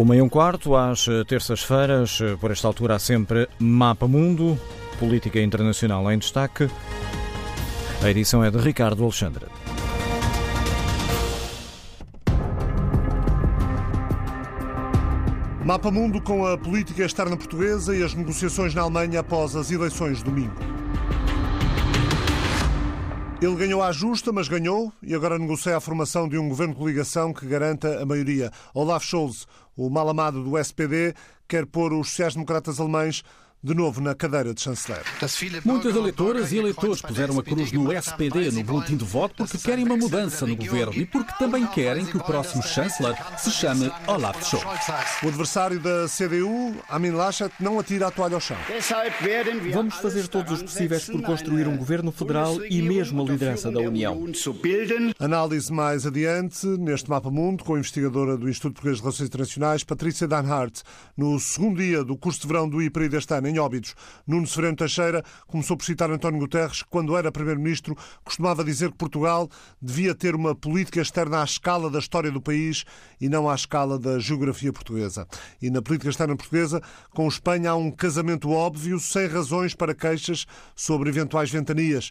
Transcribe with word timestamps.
Uma 0.00 0.16
e 0.16 0.22
um 0.22 0.30
quarto, 0.30 0.74
às 0.74 1.04
terças-feiras, 1.28 2.20
por 2.40 2.50
esta 2.50 2.66
altura 2.66 2.94
há 2.94 2.98
sempre 2.98 3.46
Mapa 3.58 4.08
Mundo, 4.08 4.58
política 4.98 5.38
internacional 5.38 6.10
em 6.10 6.16
destaque. 6.16 6.70
A 8.02 8.08
edição 8.08 8.42
é 8.42 8.50
de 8.50 8.56
Ricardo 8.56 9.04
Alexandre. 9.04 9.44
Mapa 15.62 15.90
Mundo 15.90 16.22
com 16.22 16.46
a 16.46 16.56
política 16.56 17.04
externa 17.04 17.36
portuguesa 17.36 17.94
e 17.94 18.02
as 18.02 18.14
negociações 18.14 18.74
na 18.74 18.80
Alemanha 18.80 19.20
após 19.20 19.54
as 19.54 19.70
eleições 19.70 20.22
domingo. 20.22 20.79
Ele 23.42 23.56
ganhou 23.56 23.82
à 23.82 23.90
justa, 23.90 24.30
mas 24.30 24.48
ganhou 24.48 24.92
e 25.02 25.14
agora 25.14 25.38
negocia 25.38 25.74
a 25.74 25.80
formação 25.80 26.28
de 26.28 26.36
um 26.36 26.46
governo 26.46 26.74
de 26.74 26.78
coligação 26.78 27.32
que 27.32 27.46
garanta 27.46 28.02
a 28.02 28.04
maioria. 28.04 28.50
Olaf 28.74 29.02
Scholz, 29.02 29.46
o 29.74 29.88
mal 29.88 30.06
amado 30.10 30.44
do 30.44 30.58
SPD, 30.58 31.14
quer 31.48 31.64
pôr 31.64 31.94
os 31.94 32.10
sociais-democratas 32.10 32.78
alemães 32.78 33.24
de 33.62 33.74
novo 33.74 34.00
na 34.00 34.14
cadeira 34.14 34.54
de 34.54 34.60
chanceler. 34.62 35.02
Muitas 35.64 35.94
eleitoras 35.94 36.50
e 36.50 36.56
eleitores 36.56 37.02
puseram 37.02 37.38
a 37.38 37.42
cruz 37.42 37.70
no 37.72 37.92
SPD 37.92 38.50
no 38.52 38.64
boletim 38.64 38.96
de 38.96 39.04
voto 39.04 39.34
porque 39.36 39.58
querem 39.58 39.84
uma 39.84 39.98
mudança 39.98 40.46
no 40.46 40.56
governo 40.56 40.94
e 40.94 41.04
porque 41.04 41.32
também 41.38 41.66
querem 41.66 42.06
que 42.06 42.16
o 42.16 42.24
próximo 42.24 42.62
chanceler 42.62 43.14
se 43.38 43.50
chame 43.50 43.92
Olaf 44.06 44.42
Scholz. 44.42 44.64
O 45.22 45.28
adversário 45.28 45.78
da 45.78 46.06
CDU, 46.08 46.74
Armin 46.88 47.10
Laschet, 47.10 47.52
não 47.60 47.78
atira 47.78 48.06
a 48.06 48.10
toalha 48.10 48.34
ao 48.34 48.40
chão. 48.40 48.56
Vamos 49.72 49.96
fazer 49.96 50.26
todos 50.28 50.52
os 50.52 50.62
possíveis 50.62 51.04
por 51.04 51.20
construir 51.20 51.68
um 51.68 51.76
governo 51.76 52.10
federal 52.10 52.64
e 52.64 52.80
mesmo 52.80 53.22
a 53.22 53.26
liderança 53.26 53.70
da 53.70 53.80
União. 53.80 54.24
Análise 55.18 55.70
mais 55.70 56.06
adiante, 56.06 56.66
neste 56.66 57.10
Mapa 57.10 57.30
Mundo, 57.30 57.62
com 57.62 57.74
a 57.74 57.78
investigadora 57.78 58.38
do 58.38 58.48
Instituto 58.48 58.74
Português 58.74 58.96
de 58.96 59.02
Relações 59.02 59.26
Internacionais, 59.26 59.84
Patrícia 59.84 60.26
Danhart, 60.26 60.80
no 61.14 61.38
segundo 61.38 61.76
dia 61.76 62.02
do 62.02 62.16
curso 62.16 62.40
de 62.40 62.46
verão 62.46 62.66
do 62.66 62.80
IPRI 62.80 63.08
deste 63.08 63.34
ano 63.34 63.49
em 63.50 63.58
Óbidos. 63.58 63.94
Nuno 64.26 64.46
Severino 64.46 64.76
Teixeira 64.76 65.22
começou 65.46 65.76
por 65.76 65.84
citar 65.84 66.10
António 66.10 66.40
Guterres, 66.40 66.82
que, 66.82 66.88
quando 66.88 67.16
era 67.16 67.32
Primeiro-Ministro, 67.32 67.96
costumava 68.24 68.64
dizer 68.64 68.90
que 68.90 68.96
Portugal 68.96 69.48
devia 69.80 70.14
ter 70.14 70.34
uma 70.34 70.54
política 70.54 71.00
externa 71.00 71.40
à 71.42 71.44
escala 71.44 71.90
da 71.90 71.98
história 71.98 72.30
do 72.30 72.40
país 72.40 72.84
e 73.20 73.28
não 73.28 73.48
à 73.48 73.54
escala 73.54 73.98
da 73.98 74.18
geografia 74.18 74.72
portuguesa. 74.72 75.26
E 75.60 75.70
na 75.70 75.82
política 75.82 76.10
externa 76.10 76.36
portuguesa, 76.36 76.80
com 77.10 77.28
Espanha 77.28 77.70
há 77.70 77.76
um 77.76 77.90
casamento 77.90 78.50
óbvio, 78.50 78.98
sem 78.98 79.26
razões 79.26 79.74
para 79.74 79.94
queixas 79.94 80.46
sobre 80.74 81.10
eventuais 81.10 81.50
ventanias. 81.50 82.10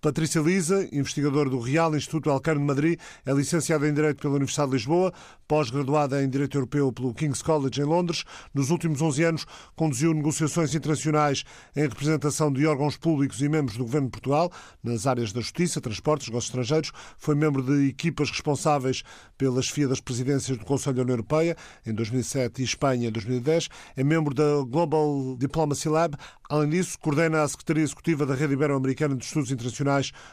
Patrícia 0.00 0.40
Lisa, 0.40 0.88
investigadora 0.92 1.50
do 1.50 1.58
Real 1.58 1.96
Instituto 1.96 2.30
Alcano 2.30 2.60
de 2.60 2.66
Madrid, 2.66 3.00
é 3.26 3.32
licenciada 3.32 3.88
em 3.88 3.92
Direito 3.92 4.22
pela 4.22 4.34
Universidade 4.34 4.70
de 4.70 4.76
Lisboa, 4.76 5.12
pós-graduada 5.48 6.22
em 6.22 6.28
Direito 6.28 6.56
Europeu 6.56 6.92
pelo 6.92 7.12
King's 7.12 7.42
College 7.42 7.80
em 7.80 7.84
Londres. 7.84 8.22
Nos 8.54 8.70
últimos 8.70 9.02
11 9.02 9.24
anos, 9.24 9.46
conduziu 9.74 10.14
negociações 10.14 10.72
internacionais 10.72 11.42
em 11.74 11.80
representação 11.80 12.52
de 12.52 12.64
órgãos 12.64 12.96
públicos 12.96 13.42
e 13.42 13.48
membros 13.48 13.76
do 13.76 13.82
Governo 13.82 14.06
de 14.06 14.12
Portugal, 14.12 14.52
nas 14.84 15.04
áreas 15.04 15.32
da 15.32 15.40
Justiça, 15.40 15.80
Transportes, 15.80 16.28
Negócios 16.28 16.50
Estrangeiros. 16.50 16.92
Foi 17.18 17.34
membro 17.34 17.60
de 17.60 17.88
equipas 17.88 18.30
responsáveis 18.30 19.02
pela 19.36 19.60
chefia 19.60 19.88
das 19.88 20.00
presidências 20.00 20.56
do 20.56 20.64
Conselho 20.64 20.94
da 20.94 21.02
União 21.02 21.14
Europeia 21.14 21.56
em 21.84 21.92
2007 21.92 22.62
e 22.62 22.64
Espanha 22.64 23.08
em 23.08 23.12
2010. 23.12 23.68
É 23.96 24.04
membro 24.04 24.32
da 24.32 24.62
Global 24.62 25.36
Diplomacy 25.36 25.88
Lab. 25.88 26.16
Além 26.48 26.70
disso, 26.70 26.96
coordena 27.00 27.42
a 27.42 27.48
Secretaria 27.48 27.82
Executiva 27.82 28.24
da 28.24 28.34
Rede 28.34 28.52
Ibero-Americana 28.52 29.16
de 29.16 29.24
Estudos 29.24 29.50
Internacionais 29.50 29.87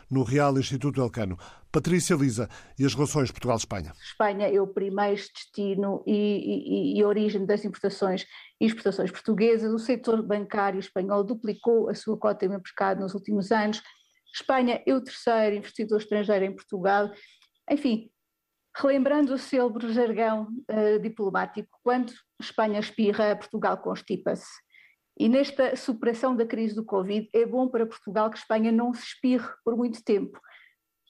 no 0.09 0.23
Real 0.23 0.57
Instituto 0.57 1.01
Elcano. 1.01 1.37
Patrícia 1.71 2.15
Lisa 2.15 2.49
e 2.79 2.85
as 2.85 2.93
relações 2.93 3.31
Portugal-Espanha. 3.31 3.93
Espanha 4.01 4.47
é 4.47 4.61
o 4.61 4.67
primeiro 4.67 5.15
destino 5.15 6.03
e, 6.07 6.93
e, 6.95 6.99
e, 6.99 7.03
origem 7.03 7.45
das 7.45 7.65
importações 7.65 8.25
e 8.61 8.65
exportações 8.65 9.11
portuguesas. 9.11 9.73
O 9.73 9.79
setor 9.79 10.21
bancário 10.21 10.79
espanhol 10.79 11.23
duplicou 11.23 11.89
a 11.89 11.93
sua 11.93 12.17
cota 12.17 12.47
de 12.47 12.53
mercado 12.53 13.01
nos 13.01 13.13
últimos 13.13 13.51
anos. 13.51 13.81
Espanha 14.33 14.81
é 14.85 14.93
o 14.93 15.01
terceiro 15.01 15.57
investidor 15.57 15.99
estrangeiro 15.99 16.45
em 16.45 16.55
Portugal. 16.55 17.11
Enfim, 17.69 18.09
relembrando 18.75 19.33
o 19.33 19.37
célebre 19.37 19.93
jargão 19.93 20.47
uh, 20.69 20.99
diplomático, 21.01 21.69
quando 21.83 22.13
Espanha 22.39 22.79
espirra, 22.79 23.35
Portugal 23.35 23.77
constipa-se. 23.77 24.64
E 25.17 25.29
nesta 25.29 25.75
superação 25.75 26.35
da 26.35 26.45
crise 26.45 26.75
do 26.75 26.83
Covid, 26.83 27.29
é 27.33 27.45
bom 27.45 27.69
para 27.69 27.85
Portugal 27.85 28.29
que 28.29 28.37
Espanha 28.37 28.71
não 28.71 28.93
se 28.93 29.03
espirre 29.03 29.47
por 29.63 29.77
muito 29.77 30.03
tempo. 30.03 30.39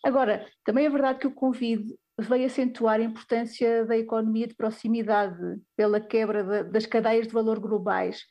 Agora, 0.03 0.45
também 0.63 0.85
é 0.85 0.89
verdade 0.89 1.19
que 1.19 1.27
o 1.27 1.33
Covid 1.33 1.83
veio 2.19 2.45
acentuar 2.45 2.99
a 2.99 3.03
importância 3.03 3.83
da 3.85 3.97
economia 3.97 4.47
de 4.47 4.55
proximidade 4.55 5.59
pela 5.75 5.99
quebra 5.99 6.43
de, 6.43 6.71
das 6.71 6.85
cadeias 6.85 7.27
de 7.27 7.33
valor 7.33 7.59
globais. 7.59 8.23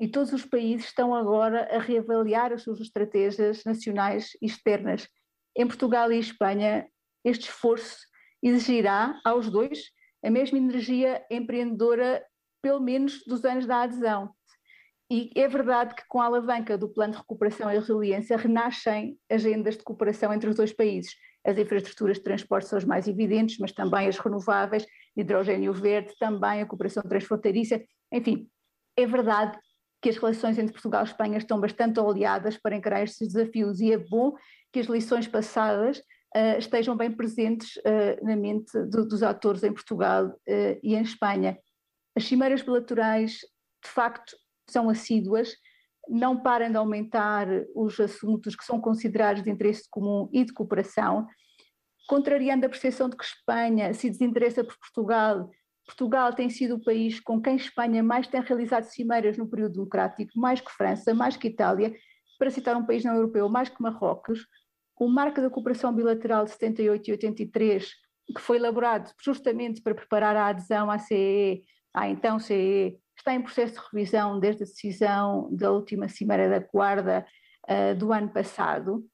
E 0.00 0.08
todos 0.08 0.32
os 0.32 0.44
países 0.44 0.86
estão 0.86 1.14
agora 1.14 1.68
a 1.70 1.78
reavaliar 1.78 2.52
as 2.52 2.62
suas 2.62 2.80
estratégias 2.80 3.62
nacionais 3.64 4.30
e 4.42 4.46
externas. 4.46 5.06
Em 5.56 5.66
Portugal 5.66 6.10
e 6.10 6.18
Espanha, 6.18 6.88
este 7.24 7.48
esforço 7.48 7.98
exigirá 8.42 9.18
aos 9.24 9.48
dois 9.48 9.78
a 10.24 10.30
mesma 10.30 10.58
energia 10.58 11.24
empreendedora, 11.30 12.24
pelo 12.62 12.80
menos 12.80 13.22
dos 13.24 13.44
anos 13.44 13.66
da 13.66 13.82
adesão. 13.82 14.34
E 15.10 15.32
é 15.34 15.48
verdade 15.48 15.94
que 15.96 16.06
com 16.08 16.20
a 16.20 16.26
alavanca 16.26 16.78
do 16.78 16.88
Plano 16.88 17.14
de 17.14 17.18
Recuperação 17.18 17.68
e 17.70 17.74
Resiliência 17.74 18.36
renascem 18.36 19.18
agendas 19.28 19.76
de 19.76 19.82
cooperação 19.82 20.32
entre 20.32 20.48
os 20.48 20.54
dois 20.54 20.72
países. 20.72 21.12
As 21.44 21.58
infraestruturas 21.58 22.18
de 22.18 22.22
transporte 22.22 22.68
são 22.68 22.78
as 22.78 22.84
mais 22.84 23.08
evidentes, 23.08 23.58
mas 23.58 23.72
também 23.72 24.06
as 24.06 24.18
renováveis, 24.18 24.86
hidrogênio 25.16 25.72
verde, 25.72 26.14
também 26.18 26.62
a 26.62 26.66
cooperação 26.66 27.02
transfronteiriça. 27.02 27.82
Enfim, 28.12 28.48
é 28.96 29.04
verdade 29.04 29.58
que 30.00 30.08
as 30.08 30.16
relações 30.16 30.58
entre 30.58 30.72
Portugal 30.72 31.02
e 31.02 31.06
Espanha 31.06 31.38
estão 31.38 31.60
bastante 31.60 31.98
oleadas 31.98 32.56
para 32.56 32.76
encarar 32.76 33.02
estes 33.02 33.32
desafios 33.32 33.80
e 33.80 33.92
é 33.92 33.98
bom 33.98 34.34
que 34.72 34.78
as 34.78 34.86
lições 34.86 35.26
passadas 35.26 35.98
uh, 35.98 36.58
estejam 36.58 36.96
bem 36.96 37.10
presentes 37.10 37.76
uh, 37.78 38.24
na 38.24 38.36
mente 38.36 38.72
do, 38.84 39.06
dos 39.06 39.22
atores 39.22 39.64
em 39.64 39.72
Portugal 39.72 40.28
uh, 40.28 40.80
e 40.82 40.94
em 40.94 41.02
Espanha. 41.02 41.58
As 42.16 42.24
cimeiras 42.24 42.62
bilaterais, 42.62 43.38
de 43.84 43.90
facto, 43.90 44.36
são 44.70 44.88
assíduas, 44.88 45.54
não 46.08 46.40
param 46.40 46.70
de 46.70 46.76
aumentar 46.76 47.46
os 47.74 47.98
assuntos 48.00 48.56
que 48.56 48.64
são 48.64 48.80
considerados 48.80 49.42
de 49.42 49.50
interesse 49.50 49.88
comum 49.88 50.28
e 50.32 50.44
de 50.44 50.52
cooperação, 50.52 51.26
contrariando 52.08 52.66
a 52.66 52.68
percepção 52.68 53.08
de 53.08 53.16
que 53.16 53.24
Espanha 53.24 53.94
se 53.94 54.10
desinteressa 54.10 54.64
por 54.64 54.76
Portugal. 54.78 55.50
Portugal 55.86 56.32
tem 56.32 56.50
sido 56.50 56.76
o 56.76 56.82
país 56.82 57.20
com 57.20 57.40
quem 57.40 57.56
Espanha 57.56 58.02
mais 58.02 58.26
tem 58.26 58.40
realizado 58.40 58.84
cimeiras 58.84 59.36
no 59.36 59.48
período 59.48 59.74
democrático, 59.74 60.38
mais 60.38 60.60
que 60.60 60.70
França, 60.72 61.14
mais 61.14 61.36
que 61.36 61.48
Itália, 61.48 61.94
para 62.38 62.50
citar 62.50 62.76
um 62.76 62.86
país 62.86 63.04
não 63.04 63.14
europeu, 63.14 63.48
mais 63.48 63.68
que 63.68 63.82
Marrocos. 63.82 64.46
O 64.98 65.08
marco 65.08 65.40
da 65.40 65.50
cooperação 65.50 65.94
bilateral 65.94 66.44
de 66.44 66.50
78 66.50 67.08
e 67.08 67.12
83, 67.12 67.90
que 68.34 68.40
foi 68.40 68.56
elaborado 68.56 69.10
justamente 69.22 69.80
para 69.80 69.94
preparar 69.94 70.36
a 70.36 70.46
adesão 70.46 70.90
à 70.90 70.98
CEE, 70.98 71.62
à 71.94 72.08
então 72.08 72.38
CEE, 72.38 72.98
está 73.20 73.34
em 73.34 73.42
processo 73.42 73.74
de 73.74 73.80
revisão 73.92 74.40
desde 74.40 74.62
a 74.62 74.66
decisão 74.66 75.48
da 75.52 75.70
última 75.70 76.08
Cimeira 76.08 76.48
da 76.48 76.58
Guarda 76.58 77.26
uh, 77.68 77.96
do 77.96 78.12
ano 78.12 78.28
passado. 78.30 79.04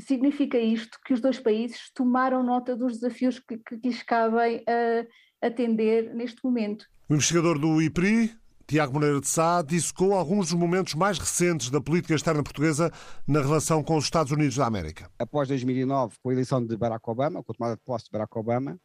Significa 0.00 0.58
isto 0.58 0.98
que 1.04 1.12
os 1.12 1.20
dois 1.20 1.38
países 1.38 1.90
tomaram 1.94 2.42
nota 2.42 2.74
dos 2.74 2.94
desafios 2.94 3.38
que, 3.38 3.58
que 3.58 3.76
lhes 3.76 4.02
cabem 4.02 4.58
uh, 4.58 5.06
atender 5.42 6.14
neste 6.14 6.42
momento. 6.42 6.86
O 7.08 7.14
investigador 7.14 7.58
do 7.58 7.82
IPRI, 7.82 8.34
Tiago 8.66 8.94
Moreira 8.94 9.20
de 9.20 9.28
Sá, 9.28 9.62
dissecou 9.62 10.14
alguns 10.14 10.50
dos 10.50 10.58
momentos 10.58 10.94
mais 10.94 11.18
recentes 11.18 11.70
da 11.70 11.80
política 11.80 12.14
externa 12.14 12.42
portuguesa 12.42 12.90
na 13.26 13.40
relação 13.40 13.82
com 13.82 13.96
os 13.96 14.04
Estados 14.04 14.32
Unidos 14.32 14.56
da 14.56 14.66
América. 14.66 15.10
Após 15.18 15.48
2009, 15.48 16.14
com 16.22 16.30
a 16.30 16.32
eleição 16.32 16.64
de 16.64 16.76
Barack 16.76 17.08
Obama, 17.10 17.42
com 17.42 17.52
a 17.52 17.54
tomada 17.54 17.76
de 17.76 17.82
posse 17.84 18.04
de 18.04 18.10
Barack 18.12 18.38
Obama, 18.38 18.78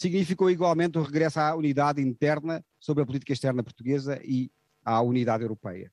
significou 0.00 0.50
igualmente 0.50 0.96
o 0.96 1.02
regresso 1.02 1.38
à 1.38 1.54
unidade 1.54 2.00
interna 2.00 2.64
sobre 2.78 3.02
a 3.02 3.06
política 3.06 3.34
externa 3.34 3.62
portuguesa 3.62 4.18
e 4.24 4.50
à 4.82 5.02
unidade 5.02 5.42
europeia. 5.42 5.92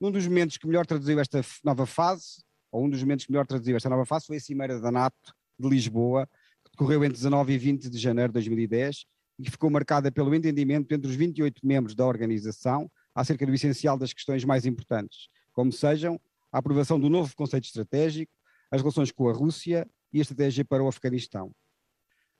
Um 0.00 0.10
dos 0.10 0.26
momentos 0.26 0.56
que 0.56 0.66
melhor 0.66 0.84
traduziu 0.84 1.20
esta 1.20 1.40
nova 1.62 1.86
fase, 1.86 2.42
ou 2.72 2.84
um 2.84 2.90
dos 2.90 3.00
momentos 3.00 3.26
que 3.26 3.30
melhor 3.30 3.46
traduziu 3.46 3.76
esta 3.76 3.88
nova 3.88 4.04
fase, 4.04 4.26
foi 4.26 4.38
a 4.38 4.40
Cimeira 4.40 4.80
da 4.80 4.90
NATO 4.90 5.32
de 5.56 5.68
Lisboa, 5.68 6.28
que 6.64 6.72
decorreu 6.72 7.04
entre 7.04 7.14
19 7.14 7.52
e 7.52 7.58
20 7.58 7.88
de 7.88 7.96
janeiro 7.96 8.30
de 8.30 8.34
2010 8.34 9.04
e 9.38 9.44
que 9.44 9.52
ficou 9.52 9.70
marcada 9.70 10.10
pelo 10.10 10.34
entendimento 10.34 10.92
entre 10.92 11.08
os 11.08 11.14
28 11.14 11.64
membros 11.64 11.94
da 11.94 12.04
organização 12.04 12.90
acerca 13.14 13.46
do 13.46 13.54
essencial 13.54 13.96
das 13.96 14.12
questões 14.12 14.44
mais 14.44 14.66
importantes, 14.66 15.28
como 15.52 15.70
sejam 15.70 16.20
a 16.50 16.58
aprovação 16.58 16.98
do 16.98 17.08
novo 17.08 17.32
conceito 17.36 17.66
estratégico, 17.66 18.32
as 18.68 18.80
relações 18.80 19.12
com 19.12 19.28
a 19.28 19.32
Rússia 19.32 19.88
e 20.12 20.18
a 20.18 20.22
estratégia 20.22 20.64
para 20.64 20.82
o 20.82 20.88
Afeganistão. 20.88 21.54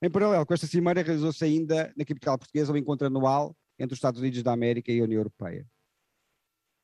Em 0.00 0.08
paralelo 0.08 0.46
com 0.46 0.54
esta 0.54 0.66
cimeira, 0.66 1.02
realizou-se 1.02 1.44
ainda 1.44 1.92
na 1.96 2.04
capital 2.04 2.38
portuguesa 2.38 2.70
o 2.70 2.74
um 2.74 2.78
encontro 2.78 3.08
anual 3.08 3.56
entre 3.76 3.94
os 3.94 3.98
Estados 3.98 4.20
Unidos 4.20 4.44
da 4.44 4.52
América 4.52 4.92
e 4.92 5.00
a 5.00 5.04
União 5.04 5.18
Europeia. 5.18 5.66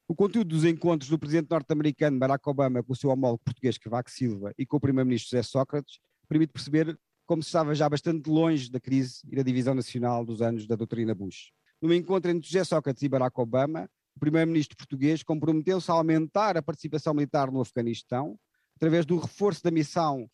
O 0.09 0.17
conteúdo 0.17 0.49
dos 0.49 0.65
encontros 0.65 1.09
do 1.09 1.19
presidente 1.19 1.49
norte-americano 1.49 2.19
Barack 2.19 2.49
Obama 2.49 2.83
com 2.83 2.93
o 2.93 2.97
seu 2.97 3.11
homólogo 3.11 3.43
português 3.45 3.79
Cavaco 3.79 4.11
Silva 4.11 4.53
e 4.59 4.67
com 4.67 4.79
o 4.79 4.81
primeiro-ministro 4.81 5.31
José 5.31 5.45
Sócrates 5.45 6.01
permite 6.29 6.53
perceber 6.53 6.99
como 7.25 7.41
se 7.41 7.47
estava 7.47 7.73
já 7.75 7.89
bastante 7.89 8.29
longe 8.29 8.69
da 8.69 8.81
crise 8.81 9.21
e 9.31 9.37
da 9.37 9.43
divisão 9.43 9.75
nacional 9.77 10.25
dos 10.25 10.43
anos 10.43 10.67
da 10.67 10.75
doutrina 10.75 11.15
Bush. 11.15 11.53
num 11.81 11.93
encontro 11.93 12.31
entre 12.31 12.49
José 12.49 12.65
Sócrates 12.65 13.03
e 13.03 13.09
Barack 13.09 13.41
Obama, 13.41 13.89
o 14.17 14.21
primeiro-ministro 14.21 14.77
português 14.77 15.23
comprometeu-se 15.23 15.89
a 15.89 15.95
aumentar 15.95 16.57
a 16.57 16.63
participação 16.63 17.15
militar 17.15 17.51
no 17.51 17.61
Afeganistão, 17.61 18.39
através 18.75 19.07
do 19.07 19.19
reforço 19.19 19.63
da 19.63 19.71
missão 19.71 20.29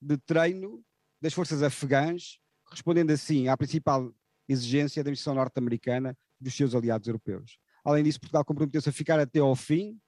de 0.00 0.16
treino 0.16 0.82
das 1.24 1.32
forças 1.32 1.62
afegãs, 1.62 2.38
respondendo 2.70 3.10
assim 3.10 3.48
à 3.48 3.56
principal 3.56 4.14
exigência 4.46 5.02
da 5.02 5.10
missão 5.10 5.34
norte-americana 5.34 6.14
dos 6.38 6.54
seus 6.54 6.74
aliados 6.74 7.08
europeus. 7.08 7.56
Além 7.82 8.04
disso, 8.04 8.20
Portugal 8.20 8.44
comprometeu-se 8.44 8.90
a 8.90 8.92
ficar 8.92 9.18
até 9.18 9.38
ao 9.38 9.56
fim, 9.56 9.98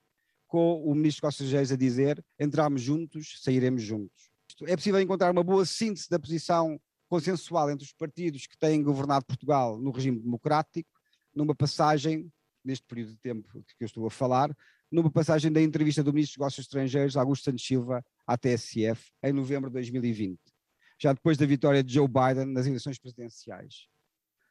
com 0.47 0.83
o 0.85 0.95
ministro 0.95 1.23
Costa 1.23 1.43
Reis 1.43 1.73
a 1.73 1.77
dizer: 1.77 2.23
entramos 2.39 2.83
juntos, 2.83 3.41
sairemos 3.43 3.83
juntos. 3.83 4.31
É 4.67 4.77
possível 4.77 5.01
encontrar 5.01 5.31
uma 5.31 5.43
boa 5.43 5.65
síntese 5.65 6.07
da 6.11 6.19
posição 6.19 6.79
consensual 7.09 7.71
entre 7.71 7.87
os 7.87 7.95
partidos 7.95 8.47
que 8.47 8.59
têm 8.59 8.83
governado 8.83 9.25
Portugal 9.25 9.79
no 9.81 9.93
regime 9.93 10.21
democrático, 10.21 10.91
numa 11.35 11.55
passagem, 11.55 12.31
neste 12.63 12.85
período 12.87 13.13
de 13.13 13.19
tempo 13.21 13.65
que 13.79 13.85
eu 13.85 13.87
estou 13.87 14.07
a 14.07 14.11
falar, 14.11 14.55
numa 14.93 15.11
passagem 15.11 15.51
da 15.51 15.63
entrevista 15.63 16.03
do 16.03 16.13
Ministro 16.13 16.35
dos 16.35 16.41
Negócios 16.41 16.67
Estrangeiros, 16.67 17.17
Augusto 17.17 17.45
Santos 17.45 17.67
Silva, 17.67 18.05
à 18.27 18.37
TSF, 18.37 19.11
em 19.23 19.33
novembro 19.33 19.71
de 19.71 19.75
2020, 19.75 20.39
já 20.99 21.13
depois 21.13 21.37
da 21.37 21.47
vitória 21.47 21.83
de 21.83 21.95
Joe 21.95 22.09
Biden 22.09 22.47
nas 22.47 22.67
eleições 22.67 22.99
presidenciais. 22.99 23.87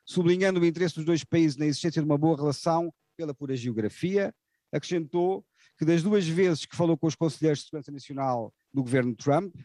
Sublinhando 0.06 0.60
o 0.60 0.66
interesse 0.66 0.96
dos 0.96 1.06
dois 1.06 1.24
países 1.24 1.58
na 1.58 1.66
existência 1.66 2.02
de 2.02 2.06
uma 2.06 2.18
boa 2.18 2.36
relação 2.36 2.94
pela 3.18 3.34
pura 3.34 3.56
geografia, 3.56 4.34
acrescentou 4.72 5.46
que 5.78 5.86
das 5.86 6.04
duas 6.04 6.28
vezes 6.28 6.66
que 6.66 6.76
falou 6.76 6.98
com 6.98 7.08
os 7.08 7.16
conselheiros 7.16 7.60
de 7.60 7.66
segurança 7.66 7.92
nacional 7.92 8.54
do 8.74 8.84
governo 8.84 9.16
Trump, 9.16 9.56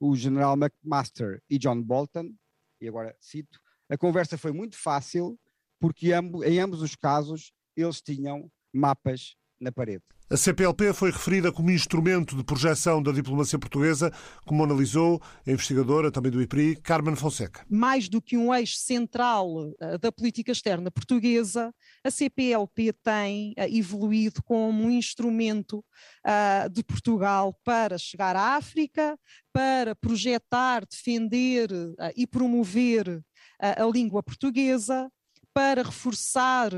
o 0.00 0.16
general 0.16 0.56
McMaster 0.56 1.42
e 1.48 1.58
John 1.58 1.80
Bolton, 1.80 2.34
e 2.80 2.88
agora 2.88 3.16
cito, 3.20 3.60
a 3.88 3.96
conversa 3.96 4.36
foi 4.36 4.52
muito 4.52 4.76
fácil 4.76 5.38
porque 5.80 6.10
em 6.46 6.58
ambos 6.58 6.82
os 6.82 6.96
casos 6.96 7.52
eles 7.76 8.00
tinham 8.00 8.50
mapas 8.72 9.36
na 9.64 9.72
parede. 9.72 10.02
A 10.30 10.36
CPLP 10.36 10.92
foi 10.92 11.10
referida 11.10 11.52
como 11.52 11.70
instrumento 11.70 12.36
de 12.36 12.44
projeção 12.44 13.02
da 13.02 13.12
diplomacia 13.12 13.58
portuguesa, 13.58 14.12
como 14.46 14.64
analisou 14.64 15.20
a 15.46 15.50
investigadora 15.50 16.10
também 16.10 16.30
do 16.30 16.40
IPRI, 16.40 16.76
Carmen 16.76 17.16
Fonseca. 17.16 17.64
Mais 17.68 18.08
do 18.08 18.22
que 18.22 18.36
um 18.36 18.54
eixo 18.54 18.76
central 18.76 19.48
uh, 19.48 19.98
da 20.00 20.10
política 20.10 20.52
externa 20.52 20.90
portuguesa, 20.90 21.74
a 22.02 22.10
CPLP 22.10 22.92
tem 22.92 23.52
uh, 23.52 23.62
evoluído 23.68 24.42
como 24.42 24.84
um 24.84 24.90
instrumento 24.90 25.84
uh, 26.24 26.70
de 26.70 26.82
Portugal 26.82 27.58
para 27.64 27.98
chegar 27.98 28.36
à 28.36 28.56
África, 28.56 29.18
para 29.52 29.94
projetar, 29.94 30.84
defender 30.84 31.68
e 32.16 32.26
promover 32.26 33.22
a 33.60 33.84
língua 33.84 34.20
portuguesa, 34.20 35.08
para 35.52 35.84
reforçar 35.84 36.72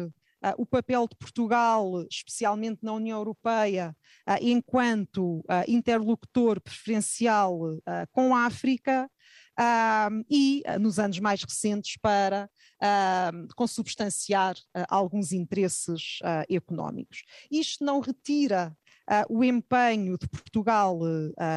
o 0.56 0.66
papel 0.66 1.06
de 1.08 1.16
Portugal, 1.16 2.06
especialmente 2.10 2.80
na 2.82 2.92
União 2.92 3.18
Europeia, 3.18 3.96
uh, 4.28 4.36
enquanto 4.40 5.38
uh, 5.40 5.64
interlocutor 5.66 6.60
preferencial 6.60 7.58
com 8.12 8.34
a 8.34 8.46
África. 8.46 9.10
e 10.28 10.62
nos 10.78 10.98
anos 10.98 11.18
mais 11.18 11.42
recentes 11.42 11.96
para 12.02 12.48
consubstanciar 13.54 14.54
alguns 14.88 15.32
interesses 15.32 16.18
económicos. 16.50 17.24
Isto 17.50 17.82
não 17.82 18.00
retira 18.00 18.76
o 19.30 19.42
empenho 19.42 20.18
de 20.18 20.28
Portugal 20.28 20.98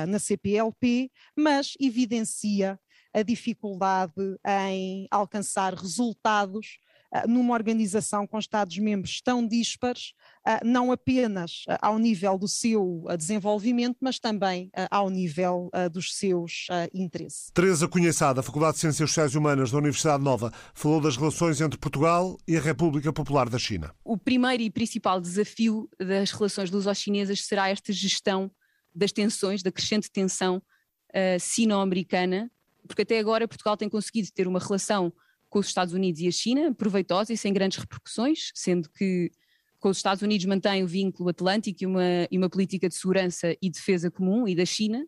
na 0.08 0.18
CPLP, 0.18 1.12
mas 1.36 1.74
evidencia 1.78 2.80
a 3.14 3.24
dificuldade 3.24 4.38
em 4.46 5.08
alcançar 5.12 5.74
resultados 5.74 6.78
ah, 6.78 6.89
numa 7.28 7.54
organização 7.54 8.26
com 8.28 8.38
Estados-membros 8.38 9.22
tão 9.22 9.48
díspares, 9.48 10.14
ah, 10.46 10.60
não 10.64 10.92
apenas 10.92 11.64
ah, 11.68 11.80
ao 11.82 11.98
nível 11.98 12.38
do 12.38 12.48
seu 12.48 13.06
desenvolvimento, 13.18 13.98
mas 14.02 14.20
também 14.20 14.72
ao 14.90 15.10
nível 15.10 15.70
dos 15.92 16.16
seus 16.16 16.68
interesses. 16.94 17.52
Teresa 17.54 17.88
Cunhaçada, 17.88 18.36
da 18.36 18.44
Faculdade 18.44 18.76
de 18.76 18.80
Ciências 18.80 19.10
Sociais 19.10 19.34
e 19.34 19.38
Humanas 19.38 19.72
da 19.72 19.78
Universidade 19.78 20.24
Nova, 20.24 20.52
falou 20.74 21.02
das 21.02 21.18
relações 21.18 21.60
entre 21.60 21.78
Portugal 21.80 22.38
e 22.48 22.56
a 22.56 22.62
República 22.62 23.12
Popular 23.12 23.50
da 23.50 23.60
China. 23.60 23.94
O 24.04 24.18
primeiro 24.18 24.64
e 24.64 24.70
principal 24.70 25.20
desafio 25.20 25.90
das 26.00 26.32
relações 26.32 26.72
luso-chinesas 26.72 27.46
será 27.46 27.70
esta 27.70 27.92
gestão 27.92 28.52
das 28.94 29.12
tensões, 29.12 29.62
da 29.62 29.72
crescente 29.72 30.10
tensão 30.12 30.58
uh, 30.58 31.40
sino-americana, 31.40 32.50
porque 32.88 33.02
até 33.02 33.20
agora 33.20 33.48
Portugal 33.48 33.78
tem 33.78 33.90
conseguido 33.90 34.30
ter 34.34 34.48
uma 34.48 34.60
relação 34.60 35.14
com 35.50 35.60
os 35.60 35.68
Estados 35.68 35.94
Unidos 35.94 36.22
e 36.22 36.28
a 36.28 36.32
China, 36.32 36.74
proveitosa 36.74 37.34
e 37.34 37.38
sem 37.38 37.52
grandes 37.52 37.78
repercussões, 37.78 38.52
sendo 38.54 38.90
que 38.90 39.32
com 39.80 39.90
os 39.90 39.98
Estados 39.98 40.22
Unidos 40.22 40.46
mantém 40.46 40.84
o 40.84 40.88
vínculo 40.88 41.30
atlântico 41.30 41.84
e 41.84 41.86
uma, 41.86 42.04
e 42.30 42.38
uma 42.38 42.50
política 42.50 42.88
de 42.88 42.96
segurança 42.96 43.56
e 43.62 43.70
defesa 43.70 44.12
comum, 44.12 44.48
e 44.48 44.56
da 44.56 44.66
China 44.66 45.06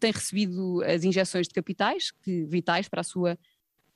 tem 0.00 0.12
recebido 0.12 0.82
as 0.82 1.04
injeções 1.04 1.48
de 1.48 1.54
capitais 1.54 2.10
que, 2.10 2.44
vitais 2.44 2.88
para 2.88 3.00
a 3.00 3.04
sua 3.04 3.38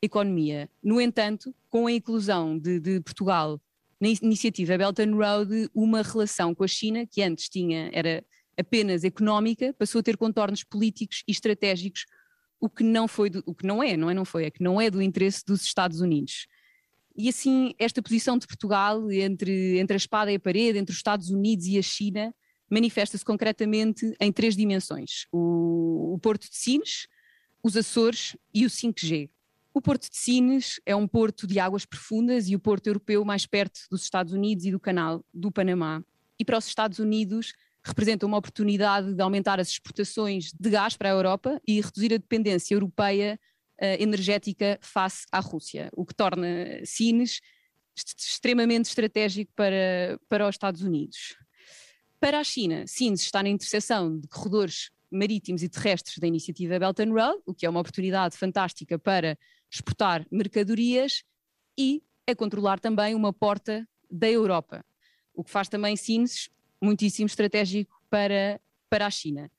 economia. 0.00 0.68
No 0.82 1.00
entanto, 1.00 1.54
com 1.68 1.86
a 1.86 1.92
inclusão 1.92 2.58
de, 2.58 2.80
de 2.80 3.00
Portugal 3.00 3.60
na 4.00 4.08
iniciativa 4.08 4.78
Belt 4.78 4.98
and 5.00 5.14
Road, 5.14 5.68
uma 5.74 6.02
relação 6.02 6.54
com 6.54 6.64
a 6.64 6.68
China, 6.68 7.06
que 7.06 7.20
antes 7.22 7.48
tinha, 7.48 7.90
era 7.92 8.24
apenas 8.56 9.04
económica, 9.04 9.74
passou 9.74 10.00
a 10.00 10.02
ter 10.02 10.16
contornos 10.16 10.64
políticos 10.64 11.22
e 11.26 11.32
estratégicos 11.32 12.06
o 12.60 12.68
que 12.68 12.82
não 12.82 13.06
foi, 13.06 13.30
do, 13.30 13.42
o 13.46 13.54
que 13.54 13.66
não 13.66 13.82
é, 13.82 13.96
não 13.96 14.10
é, 14.10 14.14
não 14.14 14.24
foi, 14.24 14.44
é 14.44 14.50
que 14.50 14.62
não 14.62 14.80
é 14.80 14.90
do 14.90 15.00
interesse 15.00 15.44
dos 15.44 15.62
Estados 15.62 16.00
Unidos. 16.00 16.46
E 17.16 17.28
assim, 17.28 17.74
esta 17.78 18.02
posição 18.02 18.38
de 18.38 18.46
Portugal 18.46 19.10
entre, 19.10 19.78
entre 19.78 19.94
a 19.94 19.96
espada 19.96 20.30
e 20.30 20.36
a 20.36 20.40
parede, 20.40 20.78
entre 20.78 20.92
os 20.92 20.98
Estados 20.98 21.30
Unidos 21.30 21.66
e 21.66 21.78
a 21.78 21.82
China, 21.82 22.34
manifesta-se 22.70 23.24
concretamente 23.24 24.14
em 24.20 24.32
três 24.32 24.56
dimensões: 24.56 25.26
o, 25.32 26.14
o 26.14 26.18
Porto 26.20 26.48
de 26.48 26.56
Sines, 26.56 27.08
os 27.62 27.76
Açores 27.76 28.36
e 28.54 28.64
o 28.64 28.70
5G. 28.70 29.30
O 29.74 29.80
Porto 29.80 30.08
de 30.10 30.16
Sines 30.16 30.80
é 30.84 30.94
um 30.94 31.06
porto 31.06 31.46
de 31.46 31.60
águas 31.60 31.84
profundas 31.84 32.48
e 32.48 32.56
o 32.56 32.58
porto 32.58 32.86
europeu 32.86 33.24
mais 33.24 33.46
perto 33.46 33.80
dos 33.90 34.02
Estados 34.02 34.32
Unidos 34.32 34.64
e 34.64 34.70
do 34.70 34.80
canal 34.80 35.24
do 35.32 35.52
Panamá. 35.52 36.02
E 36.38 36.44
para 36.44 36.58
os 36.58 36.66
Estados 36.66 36.98
Unidos, 36.98 37.52
representa 37.84 38.26
uma 38.26 38.36
oportunidade 38.36 39.14
de 39.14 39.22
aumentar 39.22 39.60
as 39.60 39.68
exportações 39.68 40.52
de 40.52 40.70
gás 40.70 40.96
para 40.96 41.08
a 41.08 41.12
Europa 41.12 41.60
e 41.66 41.80
reduzir 41.80 42.12
a 42.12 42.18
dependência 42.18 42.74
europeia 42.74 43.38
uh, 43.80 44.02
energética 44.02 44.78
face 44.80 45.26
à 45.32 45.40
Rússia, 45.40 45.88
o 45.92 46.04
que 46.04 46.14
torna 46.14 46.46
Sines 46.84 47.40
extremamente 48.16 48.86
estratégico 48.86 49.52
para, 49.56 50.18
para 50.28 50.46
os 50.46 50.54
Estados 50.54 50.82
Unidos. 50.82 51.36
Para 52.20 52.38
a 52.38 52.44
China, 52.44 52.86
Sines 52.86 53.20
está 53.22 53.42
na 53.42 53.48
interseção 53.48 54.18
de 54.18 54.28
corredores 54.28 54.90
marítimos 55.10 55.62
e 55.62 55.68
terrestres 55.68 56.18
da 56.18 56.26
iniciativa 56.26 56.78
Belt 56.78 57.00
and 57.00 57.12
Road, 57.12 57.40
o 57.46 57.54
que 57.54 57.64
é 57.64 57.70
uma 57.70 57.80
oportunidade 57.80 58.36
fantástica 58.36 58.98
para 58.98 59.38
exportar 59.70 60.26
mercadorias 60.30 61.22
e 61.76 62.02
é 62.26 62.34
controlar 62.34 62.78
também 62.78 63.14
uma 63.14 63.32
porta 63.32 63.88
da 64.10 64.28
Europa, 64.28 64.84
o 65.32 65.42
que 65.42 65.50
faz 65.50 65.68
também 65.68 65.96
Sines 65.96 66.50
muitíssimo 66.82 67.26
estratégico 67.26 67.94
para, 68.10 68.60
para 68.88 69.06
a 69.06 69.10
China. 69.10 69.50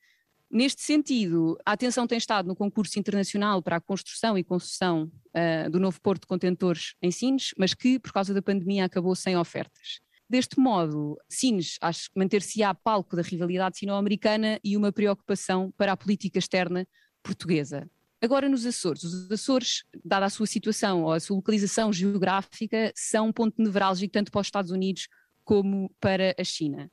Neste 0.50 0.82
sentido, 0.82 1.56
a 1.64 1.72
atenção 1.72 2.08
tem 2.08 2.18
estado 2.18 2.48
no 2.48 2.56
concurso 2.56 2.98
internacional 2.98 3.62
para 3.62 3.76
a 3.76 3.80
construção 3.80 4.36
e 4.36 4.42
concessão 4.42 5.10
uh, 5.28 5.70
do 5.70 5.78
novo 5.78 6.00
porto 6.00 6.22
de 6.22 6.26
contentores 6.26 6.96
em 7.00 7.12
Sines, 7.12 7.54
mas 7.56 7.72
que, 7.72 8.00
por 8.00 8.12
causa 8.12 8.34
da 8.34 8.42
pandemia, 8.42 8.84
acabou 8.84 9.14
sem 9.14 9.36
ofertas. 9.36 10.00
Deste 10.28 10.58
modo, 10.58 11.16
Sines 11.28 11.76
acho 11.80 12.10
que 12.10 12.18
manter-se-á 12.18 12.74
palco 12.74 13.14
da 13.14 13.22
rivalidade 13.22 13.78
sino-americana 13.78 14.58
e 14.64 14.76
uma 14.76 14.90
preocupação 14.90 15.72
para 15.76 15.92
a 15.92 15.96
política 15.96 16.40
externa 16.40 16.84
portuguesa. 17.22 17.88
Agora, 18.20 18.48
nos 18.48 18.66
Açores. 18.66 19.04
Os 19.04 19.30
Açores, 19.30 19.84
dada 20.04 20.26
a 20.26 20.30
sua 20.30 20.46
situação 20.46 21.04
ou 21.04 21.12
a 21.12 21.20
sua 21.20 21.36
localização 21.36 21.92
geográfica, 21.92 22.92
são 22.94 23.28
um 23.28 23.32
ponto 23.32 23.62
nevrálgico 23.62 24.12
tanto 24.12 24.32
para 24.32 24.40
os 24.40 24.46
Estados 24.48 24.70
Unidos 24.72 25.08
como 25.44 25.94
para 26.00 26.34
a 26.38 26.44
China. 26.44 26.90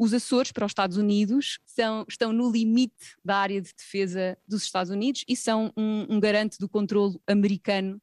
Os 0.00 0.14
Açores, 0.14 0.50
para 0.50 0.64
os 0.64 0.70
Estados 0.70 0.96
Unidos, 0.96 1.58
são, 1.66 2.06
estão 2.08 2.32
no 2.32 2.50
limite 2.50 3.18
da 3.22 3.36
área 3.36 3.60
de 3.60 3.70
defesa 3.76 4.38
dos 4.48 4.62
Estados 4.62 4.90
Unidos 4.90 5.26
e 5.28 5.36
são 5.36 5.70
um, 5.76 6.06
um 6.08 6.18
garante 6.18 6.56
do 6.58 6.66
controle 6.70 7.20
americano 7.26 8.00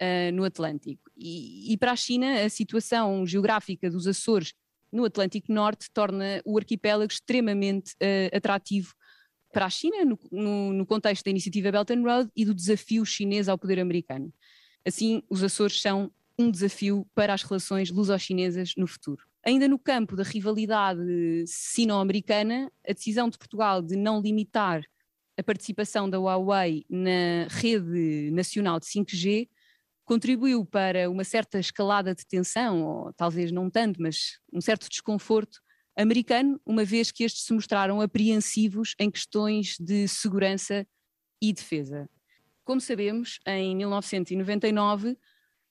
uh, 0.00 0.32
no 0.32 0.44
Atlântico. 0.44 1.10
E, 1.16 1.72
e, 1.72 1.76
para 1.76 1.90
a 1.90 1.96
China, 1.96 2.44
a 2.44 2.48
situação 2.48 3.26
geográfica 3.26 3.90
dos 3.90 4.06
Açores 4.06 4.52
no 4.92 5.04
Atlântico 5.04 5.52
Norte 5.52 5.90
torna 5.92 6.40
o 6.44 6.56
arquipélago 6.56 7.12
extremamente 7.12 7.94
uh, 7.94 8.36
atrativo 8.36 8.94
para 9.52 9.66
a 9.66 9.70
China, 9.70 10.04
no, 10.04 10.16
no, 10.30 10.72
no, 10.72 10.86
contexto 10.86 11.24
da 11.24 11.32
iniciativa 11.32 11.72
Belt 11.72 11.90
and 11.90 12.02
Road 12.02 12.30
e 12.36 12.44
do 12.44 12.54
desafio 12.54 13.04
chinês 13.04 13.48
ao 13.48 13.58
poder 13.58 13.80
americano. 13.80 14.32
Assim, 14.86 15.20
os 15.28 15.42
Açores 15.42 15.82
são 15.82 16.12
um 16.38 16.48
desafio 16.48 17.04
para 17.12 17.34
as 17.34 17.42
relações 17.42 17.90
luso-chinesas 17.90 18.74
no 18.76 18.86
futuro. 18.86 19.29
Ainda 19.44 19.66
no 19.66 19.78
campo 19.78 20.16
da 20.16 20.22
rivalidade 20.22 21.44
sino-americana, 21.46 22.70
a 22.86 22.92
decisão 22.92 23.28
de 23.28 23.38
Portugal 23.38 23.80
de 23.80 23.96
não 23.96 24.20
limitar 24.20 24.82
a 25.38 25.42
participação 25.42 26.08
da 26.08 26.18
Huawei 26.18 26.84
na 26.88 27.46
rede 27.48 28.30
nacional 28.32 28.78
de 28.78 28.86
5G 28.86 29.48
contribuiu 30.04 30.64
para 30.66 31.08
uma 31.08 31.24
certa 31.24 31.58
escalada 31.58 32.14
de 32.14 32.26
tensão, 32.26 32.84
ou 32.84 33.12
talvez 33.14 33.50
não 33.50 33.70
tanto, 33.70 34.02
mas 34.02 34.40
um 34.52 34.60
certo 34.60 34.88
desconforto 34.88 35.60
americano, 35.96 36.60
uma 36.66 36.84
vez 36.84 37.10
que 37.10 37.24
estes 37.24 37.44
se 37.44 37.52
mostraram 37.52 38.00
apreensivos 38.00 38.94
em 38.98 39.10
questões 39.10 39.76
de 39.78 40.08
segurança 40.08 40.86
e 41.40 41.52
defesa. 41.52 42.10
Como 42.64 42.80
sabemos, 42.80 43.38
em 43.46 43.76
1999, 43.76 45.16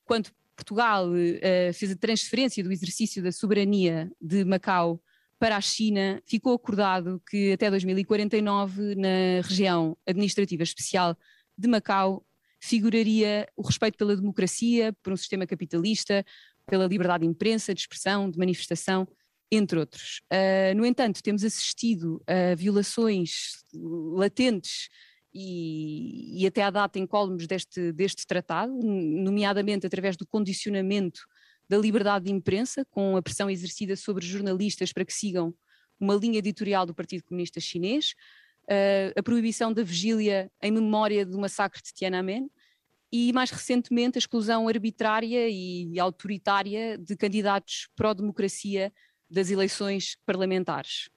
quando 0.06 0.32
Portugal 0.60 1.10
uh, 1.10 1.74
fez 1.74 1.92
a 1.92 1.96
transferência 1.96 2.62
do 2.62 2.72
exercício 2.72 3.24
da 3.24 3.32
soberania 3.32 4.12
de 4.20 4.44
Macau 4.44 5.02
para 5.40 5.56
a 5.56 5.62
China, 5.62 6.22
ficou 6.26 6.54
acordado 6.54 7.22
que 7.30 7.54
até 7.54 7.70
2049, 7.70 8.96
na 8.96 9.42
região 9.42 9.98
administrativa 10.06 10.64
especial 10.64 11.18
de 11.58 11.66
Macau, 11.66 12.26
figuraria 12.60 13.48
o 13.56 13.62
respeito 13.62 13.98
pela 13.98 14.18
democracia, 14.18 14.92
por 15.02 15.14
um 15.14 15.18
sistema 15.18 15.48
capitalista, 15.48 16.26
pela 16.66 16.88
liberdade 16.88 17.24
de 17.24 17.30
imprensa, 17.30 17.74
de 17.74 17.80
expressão, 17.80 18.30
de 18.30 18.38
manifestação, 18.38 19.08
entre 19.50 19.80
outros. 19.80 20.22
Uh, 20.32 20.76
no 20.76 20.86
entanto, 20.86 21.24
temos 21.24 21.46
assistido 21.46 22.22
a 22.28 22.54
violações 22.54 23.64
latentes 23.74 24.90
e, 25.34 26.42
e 26.42 26.48
até 26.48 26.64
à 26.64 26.70
data 26.70 26.98
incólumes 27.00 27.48
deste, 27.48 27.92
deste 27.92 28.26
tratado, 28.26 28.74
nomeadamente 28.82 29.86
através 29.86 30.18
do 30.18 30.26
condicionamento 30.26 31.22
da 31.68 31.78
liberdade 31.78 32.26
de 32.26 32.32
imprensa, 32.32 32.84
com 32.90 33.16
a 33.16 33.22
pressão 33.22 33.50
exercida 33.50 33.96
sobre 33.96 34.26
jornalistas 34.26 34.92
para 34.92 35.06
que 35.06 35.14
sigam 35.14 35.54
uma 36.00 36.16
linha 36.16 36.40
editorial 36.40 36.86
do 36.86 36.96
Partido 36.96 37.24
Comunista 37.24 37.60
Chinês, 37.60 38.16
uh, 38.64 39.20
a 39.20 39.22
proibição 39.22 39.72
da 39.72 39.84
vigília 39.84 40.52
em 40.62 40.72
memória 40.72 41.26
do 41.26 41.38
massacre 41.38 41.82
de 41.84 41.94
Tiananmen 41.94 42.50
e, 43.12 43.32
mais 43.34 43.52
recentemente, 43.52 44.18
a 44.18 44.20
exclusão 44.20 44.68
arbitrária 44.68 45.48
e 45.50 46.00
autoritária 46.00 46.98
de 46.98 47.16
candidatos 47.16 47.88
pró-democracia 47.96 48.92
das 49.30 49.52
eleições 49.52 50.18
parlamentares. 50.26 51.10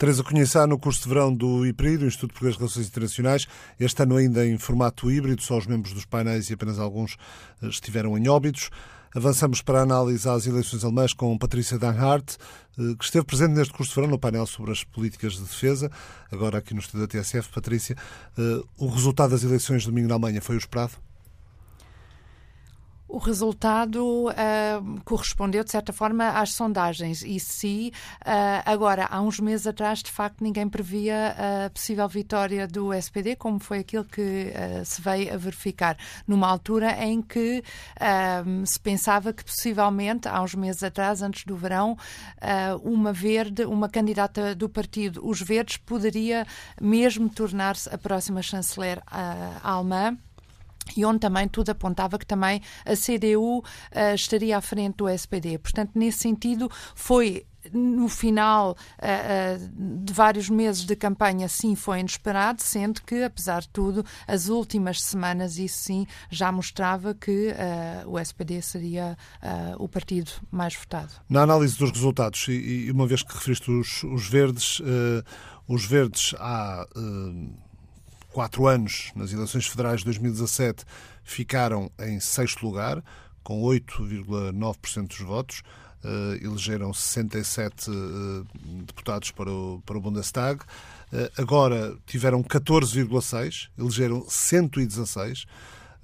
Teresa 0.00 0.24
Conheçá, 0.24 0.66
no 0.66 0.78
curso 0.78 1.02
de 1.02 1.10
verão 1.10 1.30
do 1.30 1.66
IPRI, 1.66 1.98
do 1.98 2.06
Instituto 2.06 2.30
Português 2.30 2.54
de 2.54 2.60
Relações 2.60 2.86
Internacionais, 2.86 3.46
este 3.78 4.02
ano 4.02 4.16
ainda 4.16 4.46
em 4.46 4.56
formato 4.56 5.10
híbrido, 5.10 5.42
só 5.42 5.58
os 5.58 5.66
membros 5.66 5.92
dos 5.92 6.06
painéis 6.06 6.48
e 6.48 6.54
apenas 6.54 6.78
alguns 6.78 7.18
eh, 7.62 7.66
estiveram 7.66 8.16
em 8.16 8.26
óbitos. 8.26 8.70
Avançamos 9.14 9.60
para 9.60 9.80
a 9.80 9.82
análise 9.82 10.26
às 10.26 10.46
eleições 10.46 10.84
alemãs 10.84 11.12
com 11.12 11.36
Patrícia 11.36 11.78
Danhart, 11.78 12.36
eh, 12.78 12.94
que 12.98 13.04
esteve 13.04 13.26
presente 13.26 13.52
neste 13.52 13.74
curso 13.74 13.90
de 13.90 13.96
verão 13.96 14.08
no 14.08 14.18
painel 14.18 14.46
sobre 14.46 14.72
as 14.72 14.82
políticas 14.84 15.34
de 15.34 15.42
defesa, 15.42 15.90
agora 16.32 16.56
aqui 16.56 16.72
no 16.72 16.80
estúdio 16.80 17.06
da 17.06 17.06
TSF. 17.06 17.50
Patrícia, 17.50 17.94
eh, 18.38 18.62
o 18.78 18.88
resultado 18.88 19.32
das 19.32 19.44
eleições 19.44 19.82
de 19.82 19.88
domingo 19.88 20.08
na 20.08 20.14
Alemanha 20.14 20.40
foi 20.40 20.56
o 20.56 20.58
esperado? 20.58 20.92
O 23.12 23.18
resultado 23.18 24.28
uh, 24.28 25.00
correspondeu, 25.04 25.64
de 25.64 25.72
certa 25.72 25.92
forma, 25.92 26.28
às 26.28 26.52
sondagens. 26.52 27.22
E 27.22 27.40
se, 27.40 27.92
uh, 28.20 28.62
agora, 28.64 29.08
há 29.10 29.20
uns 29.20 29.40
meses 29.40 29.66
atrás, 29.66 30.00
de 30.00 30.12
facto, 30.12 30.44
ninguém 30.44 30.68
previa 30.68 31.34
a 31.66 31.70
possível 31.70 32.08
vitória 32.08 32.68
do 32.68 32.94
SPD, 32.94 33.34
como 33.34 33.58
foi 33.58 33.80
aquilo 33.80 34.04
que 34.04 34.52
uh, 34.54 34.84
se 34.84 35.02
veio 35.02 35.34
a 35.34 35.36
verificar, 35.36 35.96
numa 36.24 36.46
altura 36.46 37.04
em 37.04 37.20
que 37.20 37.64
se 38.64 38.78
pensava 38.78 39.32
que, 39.32 39.44
possivelmente, 39.44 40.28
há 40.28 40.40
uns 40.40 40.54
meses 40.54 40.82
atrás, 40.82 41.20
antes 41.20 41.44
do 41.44 41.56
verão, 41.56 41.96
uma 42.82 43.12
verde, 43.12 43.64
uma 43.64 43.88
candidata 43.88 44.54
do 44.54 44.68
partido 44.68 45.20
Os 45.26 45.40
Verdes, 45.40 45.76
poderia 45.76 46.46
mesmo 46.80 47.28
tornar-se 47.28 47.92
a 47.92 47.98
próxima 47.98 48.42
chanceler 48.42 49.02
alemã 49.62 50.16
e 50.96 51.04
onde 51.04 51.20
também 51.20 51.48
tudo 51.48 51.70
apontava 51.70 52.18
que 52.18 52.26
também 52.26 52.60
a 52.84 52.94
CDU 52.96 53.58
uh, 53.58 53.62
eh, 53.92 54.14
estaria 54.14 54.56
à 54.56 54.60
frente 54.60 54.96
do 54.96 55.08
SPD. 55.08 55.58
Portanto, 55.58 55.92
nesse 55.94 56.18
sentido, 56.18 56.70
foi 56.94 57.46
no 57.72 58.08
final 58.08 58.72
uh, 58.72 58.74
uh, 58.74 60.04
de 60.04 60.12
vários 60.12 60.48
meses 60.48 60.84
de 60.84 60.96
campanha, 60.96 61.48
sim, 61.48 61.74
foi 61.74 62.00
inesperado, 62.00 62.62
sendo 62.62 63.02
que, 63.02 63.22
apesar 63.22 63.62
de 63.62 63.68
tudo, 63.68 64.04
as 64.26 64.48
últimas 64.48 65.02
semanas, 65.02 65.58
isso 65.58 65.78
sim, 65.78 66.06
já 66.30 66.50
mostrava 66.50 67.14
que 67.14 67.48
uh, 67.48 68.08
o 68.10 68.18
SPD 68.18 68.62
seria 68.62 69.16
o 69.78 69.88
partido 69.88 70.30
mais 70.50 70.74
votado. 70.74 71.12
Na 71.28 71.42
análise 71.42 71.76
dos 71.76 71.90
resultados, 71.90 72.46
e, 72.48 72.86
e 72.86 72.90
uma 72.90 73.06
vez 73.06 73.22
que 73.22 73.32
referiste 73.32 73.70
os, 73.70 74.02
os 74.04 74.28
verdes, 74.28 74.80
os 75.66 75.84
verdes 75.84 76.34
há 76.38 76.86
quatro 78.32 78.66
anos, 78.66 79.10
nas 79.14 79.32
eleições 79.32 79.66
federais 79.66 80.00
de 80.00 80.06
2017, 80.06 80.84
ficaram 81.22 81.90
em 81.98 82.20
sexto 82.20 82.64
lugar, 82.64 83.02
com 83.42 83.62
8,9% 83.62 85.08
dos 85.08 85.20
votos. 85.20 85.62
Uh, 86.02 86.42
elegeram 86.42 86.94
67 86.94 87.90
uh, 87.90 87.92
eh, 87.92 88.44
deputados 88.86 89.30
para 89.32 89.50
o, 89.50 89.82
para 89.84 89.98
o 89.98 90.00
Bundestag. 90.00 90.62
Uh, 91.12 91.30
agora 91.36 91.94
tiveram 92.06 92.42
14,6, 92.42 93.68
elegeram 93.78 94.24
116. 94.26 95.44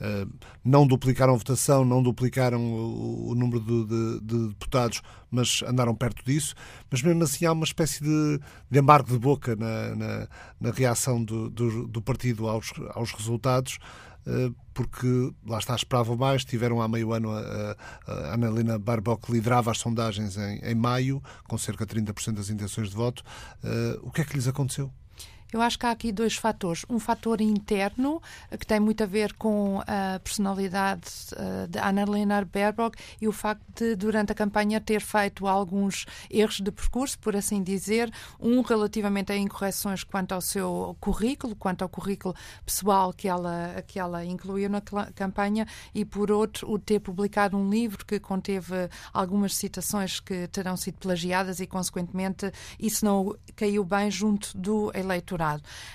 Uh, 0.01 0.31
não 0.63 0.87
duplicaram 0.87 1.35
a 1.35 1.37
votação, 1.37 1.85
não 1.85 2.03
duplicaram 2.03 2.61
o, 2.61 3.35
número 3.35 3.61
de, 3.61 3.87
de, 3.87 4.21
de, 4.21 4.49
deputados, 4.49 5.01
mas 5.31 5.63
andaram 5.67 5.95
perto 5.95 6.25
disso. 6.25 6.55
Mas 6.91 7.03
mesmo 7.03 7.23
assim 7.25 7.47
há 7.47 7.53
uma 7.53 7.65
espécie 7.65 8.03
de, 8.03 8.41
de 8.71 8.79
embargo 8.79 9.11
de 9.11 9.19
boca 9.19 9.57
na, 9.57 9.97
na, 9.97 10.29
na 10.61 10.71
reação 10.71 11.23
do, 11.25 11.49
do, 11.49 11.87
do, 11.89 12.03
partido 12.03 12.47
aos, 12.47 12.73
aos 12.91 13.13
resultados, 13.13 13.79
uh, 14.27 14.55
porque 14.75 15.33
lá 15.47 15.59
está, 15.59 15.75
esperavam 15.75 16.17
mais. 16.17 16.45
Tiveram 16.45 16.83
há 16.83 16.89
meio 16.89 17.13
ano 17.13 17.31
a, 17.33 17.77
a 18.07 18.35
Annalena 18.35 18.79
Baerbock 18.79 19.27
que 19.27 19.33
liderava 19.33 19.71
as 19.71 19.79
sondagens 19.79 20.37
em, 20.37 20.59
em 20.59 20.75
maio, 20.75 21.23
com 21.49 21.57
cerca 21.57 21.87
de 21.87 21.95
30% 21.95 22.35
das 22.35 22.51
intenções 22.51 22.91
de 22.91 22.97
voto. 22.97 23.23
Uh, 23.65 23.99
o 24.03 24.11
que 24.11 24.21
é 24.21 24.25
que 24.25 24.35
lhes 24.35 24.47
aconteceu? 24.47 24.93
Eu 25.57 25.63
acho 25.63 25.79
que 25.79 25.87
há 25.87 25.91
aqui 25.91 26.13
dois 26.13 26.37
fatores. 26.37 26.85
Um 26.87 26.99
fator 26.99 27.41
interno, 27.41 28.21
que 28.61 28.67
tem 28.67 28.79
muito 28.79 29.03
a 29.03 29.07
ver 29.07 29.33
com 29.33 29.81
a 29.87 30.21
personalidade 30.23 31.09
uh, 31.33 31.67
de 31.67 31.79
Annalena 31.79 32.45
Baerbock 32.45 32.99
e 33.19 33.27
o 33.27 33.33
facto 33.33 33.65
de, 33.75 33.97
durante 33.97 34.33
a 34.33 34.35
campanha, 34.35 34.83
ter 34.83 35.01
feito 35.01 35.47
alguns 35.47 36.05
erros 36.31 36.57
de 36.57 36.71
percurso, 36.71 37.19
por 37.19 37.35
assim 37.35 37.63
dizer. 37.63 38.13
Um 38.39 38.61
relativamente 38.61 39.33
a 39.33 39.37
incorreções 39.39 40.05
quanto 40.05 40.33
ao 40.33 40.43
seu 40.43 40.95
currículo, 41.01 41.57
quanto 41.57 41.81
ao 41.81 41.89
currículo 41.89 42.35
pessoal 42.63 43.11
que 43.15 43.27
ela, 43.27 43.83
que 43.87 43.99
ela 43.99 44.27
incluiu 44.27 44.69
na 44.69 44.83
campanha, 45.15 45.67
e 45.95 46.05
por 46.05 46.31
outro, 46.31 46.71
o 46.71 46.79
ter 46.79 47.01
publicado 47.01 47.57
um 47.57 47.71
livro 47.71 48.05
que 48.05 48.21
conteve 48.21 48.91
algumas 49.11 49.57
citações 49.57 50.21
que 50.21 50.49
terão 50.49 50.77
sido 50.77 50.99
plagiadas 50.99 51.61
e, 51.61 51.67
consequentemente, 51.67 52.53
isso 52.79 53.07
não 53.07 53.35
caiu 53.55 53.83
bem 53.83 54.11
junto 54.11 54.55
do 54.55 54.93
eleitorado 54.95 55.46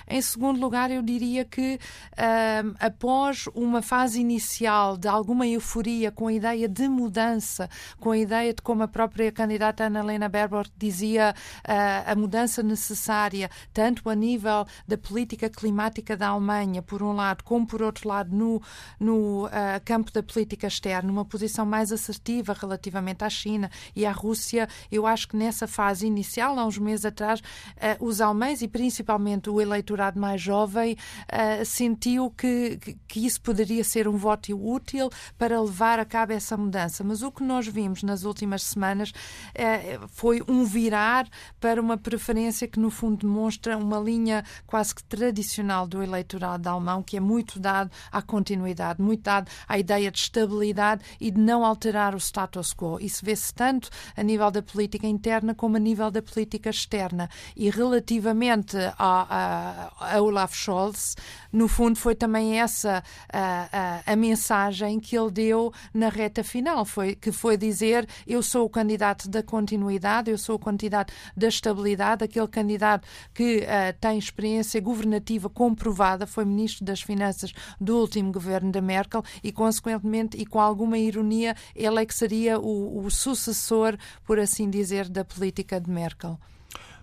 Em 0.08 0.20
segundo 0.20 0.60
lugar, 0.60 0.90
eu 0.90 1.02
diria 1.02 1.44
que 1.44 1.78
uh, 2.12 2.74
após 2.80 3.46
uma 3.54 3.82
fase 3.82 4.20
inicial 4.20 4.96
de 4.96 5.08
alguma 5.08 5.46
euforia 5.46 6.10
com 6.10 6.28
a 6.28 6.32
ideia 6.32 6.68
de 6.68 6.88
mudança, 6.88 7.68
com 8.00 8.10
a 8.10 8.18
ideia 8.18 8.54
de 8.54 8.62
como 8.62 8.82
a 8.82 8.88
própria 8.88 9.30
candidata 9.30 9.84
Ana 9.84 10.00
Helena 10.00 10.28
Berber 10.28 10.66
dizia 10.76 11.34
uh, 11.34 12.10
a 12.10 12.14
mudança 12.14 12.62
necessária, 12.62 13.50
tanto 13.72 14.08
a 14.08 14.14
nível 14.14 14.64
da 14.86 14.96
política 14.96 15.48
climática 15.48 16.16
da 16.16 16.28
Alemanha, 16.28 16.82
por 16.82 17.02
um 17.02 17.12
lado, 17.12 17.44
como 17.44 17.66
por 17.66 17.82
outro 17.82 18.08
lado 18.08 18.34
no, 18.34 18.62
no 18.98 19.46
uh, 19.46 19.50
campo 19.84 20.12
da 20.12 20.22
política 20.22 20.66
externa, 20.66 21.10
uma 21.10 21.24
posição 21.24 21.66
mais 21.66 21.92
assertiva 21.92 22.56
relativamente 22.58 23.24
à 23.24 23.30
China 23.30 23.70
e 23.94 24.06
à 24.06 24.12
Rússia, 24.12 24.68
eu 24.90 25.06
acho 25.06 25.28
que 25.28 25.36
nessa 25.36 25.66
fase 25.66 26.06
inicial, 26.06 26.58
há 26.58 26.66
uns 26.66 26.78
meses 26.78 27.04
atrás, 27.04 27.40
uh, 27.40 28.04
os 28.04 28.20
alemães 28.20 28.62
e 28.62 28.68
principalmente 28.68 29.31
o 29.52 29.60
eleitorado 29.60 30.18
mais 30.18 30.40
jovem 30.40 30.94
uh, 30.94 31.64
sentiu 31.64 32.30
que, 32.30 32.78
que 33.06 33.24
isso 33.26 33.40
poderia 33.40 33.84
ser 33.84 34.08
um 34.08 34.16
voto 34.16 34.52
útil 34.52 35.10
para 35.38 35.60
levar 35.60 35.98
a 35.98 36.04
cabo 36.04 36.32
essa 36.32 36.56
mudança. 36.56 37.04
Mas 37.04 37.22
o 37.22 37.30
que 37.30 37.42
nós 37.42 37.66
vimos 37.66 38.02
nas 38.02 38.24
últimas 38.24 38.62
semanas 38.62 39.10
uh, 39.10 40.08
foi 40.08 40.42
um 40.48 40.64
virar 40.64 41.28
para 41.60 41.80
uma 41.80 41.96
preferência 41.96 42.66
que, 42.68 42.78
no 42.78 42.90
fundo, 42.90 43.26
demonstra 43.26 43.76
uma 43.76 43.98
linha 43.98 44.44
quase 44.66 44.94
que 44.94 45.04
tradicional 45.04 45.86
do 45.86 46.02
eleitorado 46.02 46.68
alemão, 46.68 47.02
que 47.02 47.16
é 47.16 47.20
muito 47.20 47.58
dado 47.58 47.90
à 48.10 48.20
continuidade, 48.20 49.00
muito 49.00 49.22
dado 49.22 49.50
à 49.68 49.78
ideia 49.78 50.10
de 50.10 50.18
estabilidade 50.18 51.02
e 51.20 51.30
de 51.30 51.40
não 51.40 51.64
alterar 51.64 52.14
o 52.14 52.18
status 52.18 52.74
quo. 52.74 52.98
Isso 53.00 53.24
vê-se 53.24 53.52
tanto 53.54 53.90
a 54.16 54.22
nível 54.22 54.50
da 54.50 54.62
política 54.62 55.06
interna 55.06 55.54
como 55.54 55.76
a 55.76 55.80
nível 55.80 56.10
da 56.10 56.22
política 56.22 56.70
externa. 56.70 57.28
E 57.56 57.70
relativamente 57.70 58.76
à 58.98 59.21
a, 59.28 60.20
Olaf 60.20 60.54
Scholz, 60.54 61.16
no 61.52 61.68
fundo 61.68 61.98
foi 61.98 62.14
também 62.14 62.58
essa 62.60 63.02
a, 63.32 64.02
a, 64.06 64.12
a, 64.12 64.16
mensagem 64.16 64.98
que 64.98 65.16
ele 65.16 65.30
deu 65.30 65.72
na 65.92 66.08
reta 66.08 66.42
final, 66.42 66.84
foi, 66.84 67.14
que 67.14 67.32
foi 67.32 67.56
dizer 67.56 68.08
eu 68.26 68.42
sou 68.42 68.66
o 68.66 68.70
candidato 68.70 69.28
da 69.28 69.42
continuidade, 69.42 70.30
eu 70.30 70.38
sou 70.38 70.56
o 70.56 70.58
candidato 70.58 71.12
da 71.36 71.48
estabilidade, 71.48 72.24
aquele 72.24 72.48
candidato 72.48 73.06
que 73.34 73.58
uh, 73.58 73.98
tem 74.00 74.18
experiência 74.18 74.80
governativa 74.80 75.48
comprovada, 75.48 76.26
foi 76.26 76.44
ministro 76.44 76.84
das 76.84 77.00
Finanças 77.00 77.52
do 77.80 77.98
último 77.98 78.32
governo 78.32 78.70
da 78.72 78.80
Merkel 78.80 79.22
e, 79.42 79.52
consequentemente, 79.52 80.36
e 80.36 80.46
com 80.46 80.60
alguma 80.60 80.98
ironia, 80.98 81.54
ele 81.74 82.02
é 82.02 82.06
que 82.06 82.14
seria 82.14 82.58
o, 82.58 83.04
o 83.04 83.10
sucessor, 83.10 83.96
por 84.24 84.38
assim 84.38 84.70
dizer, 84.70 85.08
da 85.08 85.24
política 85.24 85.80
de 85.80 85.90
Merkel. 85.90 86.38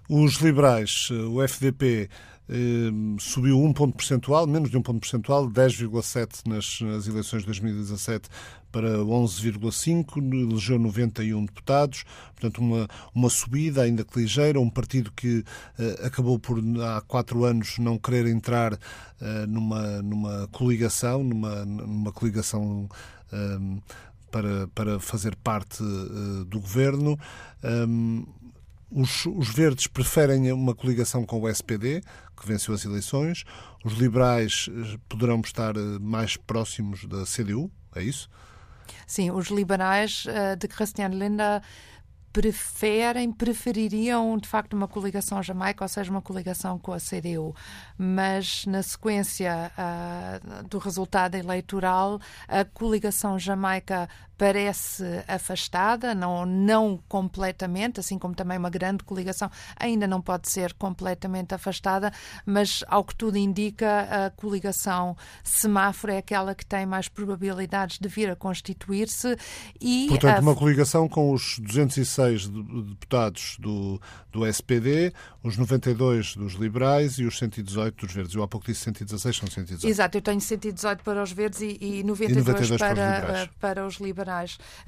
Os 0.10 0.38
liberais, 0.38 1.10
o 1.12 1.40
FDP, 1.44 2.10
eh, 2.50 2.90
subiu 3.20 3.64
um 3.64 3.72
ponto 3.72 3.96
percentual, 3.96 4.48
menos 4.48 4.72
de 4.72 4.78
um 4.78 4.82
ponto 4.82 5.00
percentual, 5.00 5.48
10,7 5.48 6.48
nas, 6.48 6.82
nas 6.82 7.08
eleições 7.08 7.42
de 7.42 7.46
2017 7.46 8.28
para 8.72 8.98
11,5, 8.98 10.18
elegeu 10.34 10.80
91 10.80 11.46
deputados, 11.46 12.06
portanto 12.34 12.58
uma, 12.58 12.88
uma 13.14 13.30
subida, 13.30 13.84
ainda 13.84 14.04
que 14.04 14.20
ligeira, 14.20 14.60
um 14.60 14.70
partido 14.70 15.12
que 15.12 15.40
uh, 15.78 16.06
acabou 16.08 16.40
por 16.40 16.60
há 16.82 17.02
quatro 17.02 17.46
anos 17.46 17.78
não 17.78 18.00
querer 18.00 18.26
entrar 18.26 18.74
uh, 18.74 18.78
numa, 19.48 20.02
numa 20.02 20.48
coligação, 20.48 21.24
numa, 21.24 21.64
numa 21.66 22.12
coligação 22.12 22.90
um, 23.32 23.80
para, 24.32 24.68
para 24.70 25.00
fazer 25.00 25.36
parte 25.36 25.84
uh, 25.84 26.46
do 26.46 26.60
governo. 26.60 27.18
Um, 27.64 28.26
os, 28.92 29.26
os, 29.26 29.50
verdes 29.50 29.88
preferem 29.88 30.52
uma 30.52 30.74
coligação 30.74 31.26
com 31.26 31.40
o 31.42 31.50
SPD, 31.50 32.02
que 32.36 32.48
venceu 32.48 32.74
as 32.74 32.86
eleições. 32.86 33.44
Os 33.84 33.94
liberais 33.94 34.70
eh, 34.70 34.98
poderão 35.08 35.42
estar 35.42 35.76
eh, 35.76 36.00
mais 36.00 36.36
próximos 36.38 37.06
da 37.06 37.24
CDU, 37.26 37.72
é 37.96 38.02
isso? 38.02 38.30
Sim, 39.06 39.32
os 39.32 39.48
liberais 39.48 40.26
uh, 40.26 40.56
de 40.56 40.68
Christian 40.68 41.10
Lindner 41.10 41.62
preferem, 42.32 43.32
prefeririam 43.32 44.38
de 44.38 44.48
facto 44.48 44.74
uma 44.74 44.88
coligação 44.88 45.42
Jamaica, 45.42 45.84
ou 45.84 45.88
seja, 45.90 46.12
uma 46.12 46.22
coligação 46.22 46.78
com 46.78 46.94
a 46.94 46.98
CDU. 46.98 47.56
Mas 47.98 48.66
na 48.66 48.84
sequência 48.84 49.72
uh, 49.78 50.68
do 50.68 50.78
resultado 50.78 51.36
eleitoral, 51.36 52.20
a 52.48 52.64
coligação 52.64 53.40
Jamaica 53.40 54.08
parece 54.40 55.04
afastada, 55.28 56.16
não, 56.16 56.46
não 56.46 56.98
completamente, 57.10 58.00
assim 58.00 58.18
como 58.18 58.34
também 58.34 58.58
uma 58.58 58.70
grande 58.70 59.04
coligação 59.04 59.52
ainda 59.78 60.08
não 60.08 60.22
pode 60.22 60.50
ser 60.50 60.74
completamente 60.76 61.54
afastada, 61.54 62.10
mas 62.46 62.82
ao 62.88 63.04
que 63.04 63.14
tudo 63.14 63.38
indica, 63.38 64.28
a 64.28 64.30
coligação 64.30 65.18
semáforo 65.44 66.14
é 66.14 66.20
aquela 66.20 66.56
que 66.56 66.66
tem 66.66 66.86
mais 66.86 67.10
probabilidades 67.10 68.00
de 68.00 68.08
vir 68.08 68.32
a 68.32 68.36
constituir-se 68.36 69.36
e 69.82 70.08
Portanto, 70.08 70.38
a... 70.38 70.40
uma 70.40 70.56
coligação 70.56 71.10
com 71.10 71.34
os 71.34 71.60
206 71.60 72.48
deputados 72.48 73.58
do, 73.60 74.00
do 74.32 74.46
SPD, 74.46 75.12
os 75.44 75.58
92 75.58 76.38
dos 76.38 76.54
liberais 76.54 77.20
e 77.20 77.26
os 77.26 77.38
118 77.38 78.06
dos 78.06 78.16
verdes. 78.16 78.36
Eu 78.36 78.44
há 78.44 78.48
pouco 78.48 78.68
disse 78.68 78.86
116, 78.86 79.36
são 79.36 79.50
118. 79.50 79.86
Exato, 79.86 80.18
eu 80.18 80.22
tenho 80.22 80.40
118 80.40 81.04
para 81.04 81.22
os 81.22 81.34
verdes 81.34 81.60
e, 81.60 81.78
e 81.82 82.04
92, 82.04 82.48
e 82.48 82.52
92 82.52 82.80
para, 82.80 82.96
para, 82.96 83.44
os 83.44 83.50
para 83.60 83.86
os 83.86 83.96
liberais. 83.98 84.29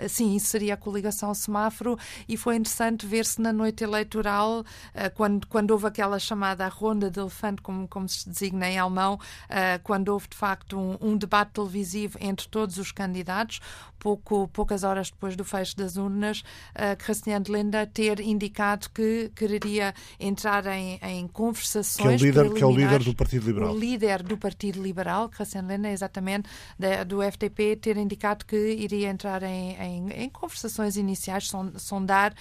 Sim, 0.09 0.35
isso 0.35 0.47
seria 0.47 0.73
a 0.73 0.77
coligação 0.77 1.33
semáforo 1.33 1.97
e 2.27 2.37
foi 2.37 2.55
interessante 2.55 3.05
ver-se 3.05 3.41
na 3.41 3.53
noite 3.53 3.83
eleitoral, 3.83 4.63
eh, 4.93 5.09
quando, 5.09 5.47
quando 5.47 5.71
houve 5.71 5.87
aquela 5.87 6.19
chamada 6.19 6.67
ronda 6.67 7.09
de 7.09 7.19
elefante, 7.19 7.61
como, 7.61 7.87
como 7.87 8.07
se 8.07 8.29
designa 8.29 8.69
em 8.69 8.77
alemão, 8.77 9.19
eh, 9.49 9.79
quando 9.83 10.09
houve 10.09 10.27
de 10.27 10.37
facto 10.37 10.77
um, 10.77 10.97
um 11.01 11.17
debate 11.17 11.51
televisivo 11.51 12.17
entre 12.19 12.47
todos 12.47 12.77
os 12.77 12.91
candidatos, 12.91 13.59
pouco, 13.99 14.47
poucas 14.47 14.83
horas 14.83 15.11
depois 15.11 15.35
do 15.35 15.45
fecho 15.45 15.77
das 15.77 15.95
urnas, 15.95 16.43
Christian 16.97 17.43
Lindner 17.47 17.87
ter 17.87 18.19
indicado 18.19 18.89
que 18.89 19.31
quereria 19.35 19.93
entrar 20.19 20.65
em, 20.65 20.99
em 21.03 21.27
conversações. 21.27 22.19
Que 22.19 22.27
é, 22.27 22.31
o 22.31 22.31
líder, 22.31 22.53
que 22.53 22.63
é 22.63 22.65
o 22.65 22.71
líder 22.71 23.03
do 23.03 23.13
Partido 23.13 23.45
Liberal. 23.45 23.73
O 23.73 23.77
líder 23.77 24.23
do 24.23 24.37
Partido 24.37 24.81
Liberal, 24.81 25.29
Christian 25.29 25.61
Lindner, 25.61 25.91
exatamente, 25.91 26.49
da, 26.79 27.03
do 27.03 27.21
FDP, 27.21 27.75
ter 27.75 27.97
indicado 27.97 28.45
que 28.45 28.57
iria 28.57 29.09
entrar 29.09 29.30
em, 29.43 29.75
em, 29.75 30.09
em 30.23 30.29
conversações 30.29 30.97
iniciais, 30.97 31.49
sondar 31.77 32.33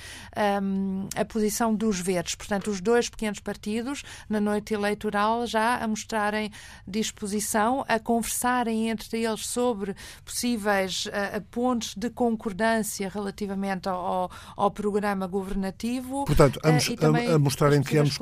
um, 0.62 1.08
a 1.16 1.24
posição 1.24 1.74
dos 1.74 2.00
verdes. 2.00 2.34
Portanto, 2.34 2.70
os 2.70 2.80
dois 2.80 3.08
pequenos 3.08 3.40
partidos, 3.40 4.02
na 4.28 4.40
noite 4.40 4.74
eleitoral, 4.74 5.46
já 5.46 5.76
a 5.76 5.86
mostrarem 5.86 6.50
disposição, 6.86 7.84
a 7.88 7.98
conversarem 7.98 8.90
entre 8.90 9.22
eles 9.22 9.46
sobre 9.46 9.94
possíveis 10.24 11.06
uh, 11.06 11.40
pontos 11.50 11.94
de 11.94 12.10
concordância 12.10 13.08
relativamente 13.08 13.88
ao, 13.88 14.30
ao 14.56 14.70
programa 14.70 15.26
governativo. 15.26 16.24
Portanto, 16.24 16.58
a, 16.62 16.70
uh, 16.70 17.32
a, 17.32 17.34
a 17.34 17.38
mostrarem 17.38 17.82
que 17.82 17.98
ambos, 17.98 18.18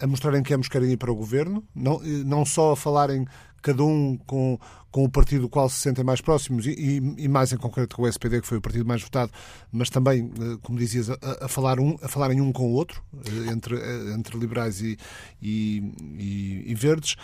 a 0.00 0.06
mostrarem 0.06 0.42
que 0.42 0.54
ambos 0.54 0.68
querem 0.68 0.92
ir 0.92 0.96
para 0.96 1.12
o 1.12 1.14
governo, 1.14 1.64
não, 1.74 2.00
não 2.24 2.44
só 2.44 2.72
a 2.72 2.76
falarem 2.76 3.26
cada 3.62 3.84
um 3.84 4.16
com, 4.26 4.58
com 4.90 5.04
o 5.04 5.08
partido 5.08 5.42
do 5.42 5.48
qual 5.48 5.68
se 5.68 5.76
sentem 5.76 6.04
mais 6.04 6.20
próximos 6.20 6.66
e, 6.66 7.00
e, 7.16 7.28
mais 7.28 7.52
em 7.52 7.56
concreto 7.56 7.96
com 7.96 8.02
o 8.02 8.08
SPD, 8.08 8.40
que 8.40 8.46
foi 8.46 8.58
o 8.58 8.60
partido 8.60 8.84
mais 8.84 9.02
votado, 9.02 9.30
mas 9.70 9.88
também, 9.88 10.30
eh, 10.34 10.58
como 10.62 10.78
dizias, 10.78 11.10
a, 11.10 11.16
a 11.42 11.48
falar 11.48 11.78
um, 11.78 11.96
a 12.02 12.08
falarem 12.08 12.40
um 12.40 12.52
com 12.52 12.64
o 12.64 12.72
outro, 12.72 13.02
eh, 13.14 13.52
entre, 13.52 13.76
eh, 13.76 14.14
entre 14.14 14.38
liberais 14.38 14.80
e, 14.80 14.98
e, 15.40 16.64
e 16.66 16.74
verdes. 16.74 17.16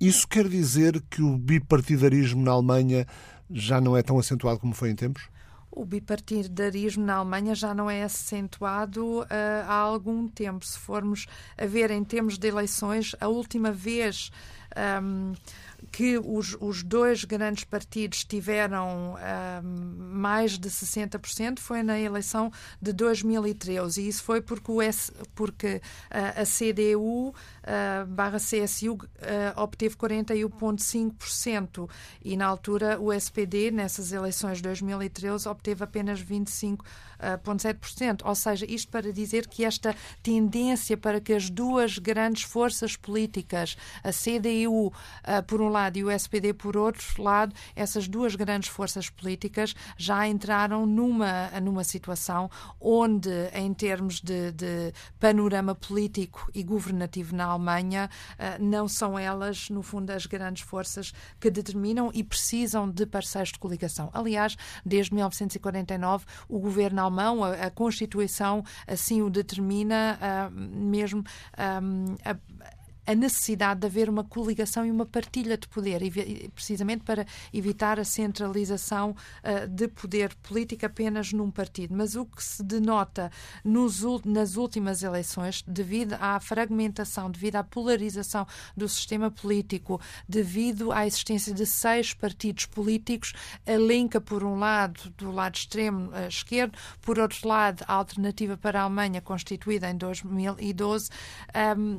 Isso 0.00 0.26
quer 0.26 0.48
dizer 0.48 1.00
que 1.08 1.22
o 1.22 1.38
bipartidarismo 1.38 2.42
na 2.42 2.50
Alemanha 2.50 3.06
já 3.50 3.80
não 3.80 3.96
é 3.96 4.02
tão 4.02 4.18
acentuado 4.18 4.58
como 4.58 4.74
foi 4.74 4.90
em 4.90 4.96
tempos? 4.96 5.28
O 5.70 5.84
bipartidarismo 5.84 7.04
na 7.04 7.16
Alemanha 7.16 7.52
já 7.52 7.74
não 7.74 7.90
é 7.90 8.04
acentuado 8.04 9.22
uh, 9.22 9.26
há 9.66 9.74
algum 9.74 10.28
tempo. 10.28 10.64
Se 10.64 10.78
formos 10.78 11.26
a 11.58 11.66
ver 11.66 11.90
em 11.90 12.04
termos 12.04 12.38
de 12.38 12.46
eleições, 12.46 13.16
a 13.20 13.26
última 13.26 13.72
vez 13.72 14.30
um, 15.02 15.32
que 15.90 16.18
os, 16.18 16.56
os 16.60 16.82
dois 16.82 17.24
grandes 17.24 17.64
partidos 17.64 18.24
tiveram 18.24 19.14
mais 19.62 20.58
de 20.58 20.68
60% 20.68 21.58
foi 21.58 21.82
na 21.82 21.98
eleição 21.98 22.52
de 22.80 22.92
2013 22.92 24.00
e 24.00 24.08
isso 24.08 24.22
foi 24.22 24.40
porque, 24.40 24.70
o 24.70 24.80
S, 24.80 25.12
porque 25.34 25.76
uh, 25.76 26.40
a 26.40 26.44
CDU 26.44 27.28
uh, 27.28 27.34
barra 28.08 28.38
CSU 28.38 28.94
uh, 28.94 28.98
obteve 29.56 29.96
41,5% 29.96 31.88
e 32.22 32.36
na 32.36 32.46
altura 32.46 33.00
o 33.00 33.12
SPD 33.12 33.70
nessas 33.70 34.12
eleições 34.12 34.58
de 34.58 34.62
2013 34.64 35.48
obteve 35.48 35.84
apenas 35.84 36.22
25%. 36.22 36.78
0,7%. 37.24 38.22
Ou 38.24 38.34
seja, 38.34 38.66
isto 38.68 38.90
para 38.90 39.12
dizer 39.12 39.46
que 39.46 39.64
esta 39.64 39.94
tendência 40.22 40.96
para 40.96 41.20
que 41.20 41.32
as 41.32 41.48
duas 41.48 41.98
grandes 41.98 42.42
forças 42.42 42.96
políticas, 42.96 43.76
a 44.02 44.10
CDU 44.10 44.92
por 45.46 45.60
um 45.60 45.68
lado 45.74 45.96
e 45.96 46.04
o 46.04 46.10
SPD 46.10 46.52
por 46.54 46.76
outro 46.76 47.22
lado, 47.22 47.54
essas 47.74 48.08
duas 48.08 48.34
grandes 48.34 48.68
forças 48.68 49.10
políticas 49.10 49.74
já 49.96 50.26
entraram 50.26 50.86
numa, 50.86 51.50
numa 51.60 51.84
situação 51.84 52.50
onde, 52.80 53.30
em 53.52 53.72
termos 53.74 54.20
de, 54.20 54.52
de 54.52 54.92
panorama 55.18 55.74
político 55.74 56.50
e 56.54 56.62
governativo 56.62 57.34
na 57.34 57.44
Alemanha, 57.44 58.08
uh, 58.38 58.62
não 58.62 58.88
são 58.88 59.18
elas, 59.18 59.68
no 59.68 59.82
fundo, 59.82 60.10
as 60.10 60.26
grandes 60.26 60.62
forças 60.62 61.12
que 61.40 61.50
determinam 61.50 62.10
e 62.14 62.22
precisam 62.22 62.88
de 62.90 63.04
parceiros 63.06 63.52
de 63.52 63.58
coligação. 63.58 64.10
Aliás, 64.12 64.56
desde 64.84 65.12
1949, 65.14 66.24
o 66.48 66.58
governo 66.58 67.00
alemão, 67.02 67.44
a, 67.44 67.52
a 67.52 67.70
Constituição 67.70 68.64
assim 68.86 69.22
o 69.22 69.30
determina, 69.30 70.18
uh, 70.20 70.50
mesmo 70.50 71.24
um, 71.82 72.14
a, 72.24 72.36
a 73.06 73.14
necessidade 73.14 73.80
de 73.80 73.86
haver 73.86 74.08
uma 74.08 74.24
coligação 74.24 74.86
e 74.86 74.90
uma 74.90 75.06
partilha 75.06 75.56
de 75.56 75.68
poder, 75.68 76.00
precisamente 76.54 77.04
para 77.04 77.26
evitar 77.52 77.98
a 77.98 78.04
centralização 78.04 79.10
uh, 79.10 79.68
de 79.68 79.88
poder 79.88 80.34
político 80.36 80.86
apenas 80.86 81.32
num 81.32 81.50
partido. 81.50 81.94
Mas 81.94 82.16
o 82.16 82.24
que 82.24 82.42
se 82.42 82.62
denota 82.62 83.30
nos, 83.64 84.02
nas 84.24 84.56
últimas 84.56 85.02
eleições, 85.02 85.62
devido 85.66 86.14
à 86.20 86.38
fragmentação, 86.40 87.30
devido 87.30 87.56
à 87.56 87.64
polarização 87.64 88.46
do 88.76 88.88
sistema 88.88 89.30
político, 89.30 90.00
devido 90.28 90.92
à 90.92 91.06
existência 91.06 91.52
de 91.52 91.66
seis 91.66 92.14
partidos 92.14 92.66
políticos, 92.66 93.32
elenca, 93.66 94.20
por 94.20 94.42
um 94.42 94.58
lado, 94.58 95.10
do 95.16 95.30
lado 95.30 95.56
extremo 95.56 96.10
uh, 96.10 96.28
esquerdo, 96.28 96.76
por 97.02 97.18
outro 97.18 97.46
lado, 97.46 97.84
a 97.86 97.94
alternativa 97.94 98.56
para 98.56 98.80
a 98.80 98.84
Alemanha, 98.84 99.20
constituída 99.20 99.90
em 99.90 99.96
2012, 99.96 101.10
um, 101.76 101.96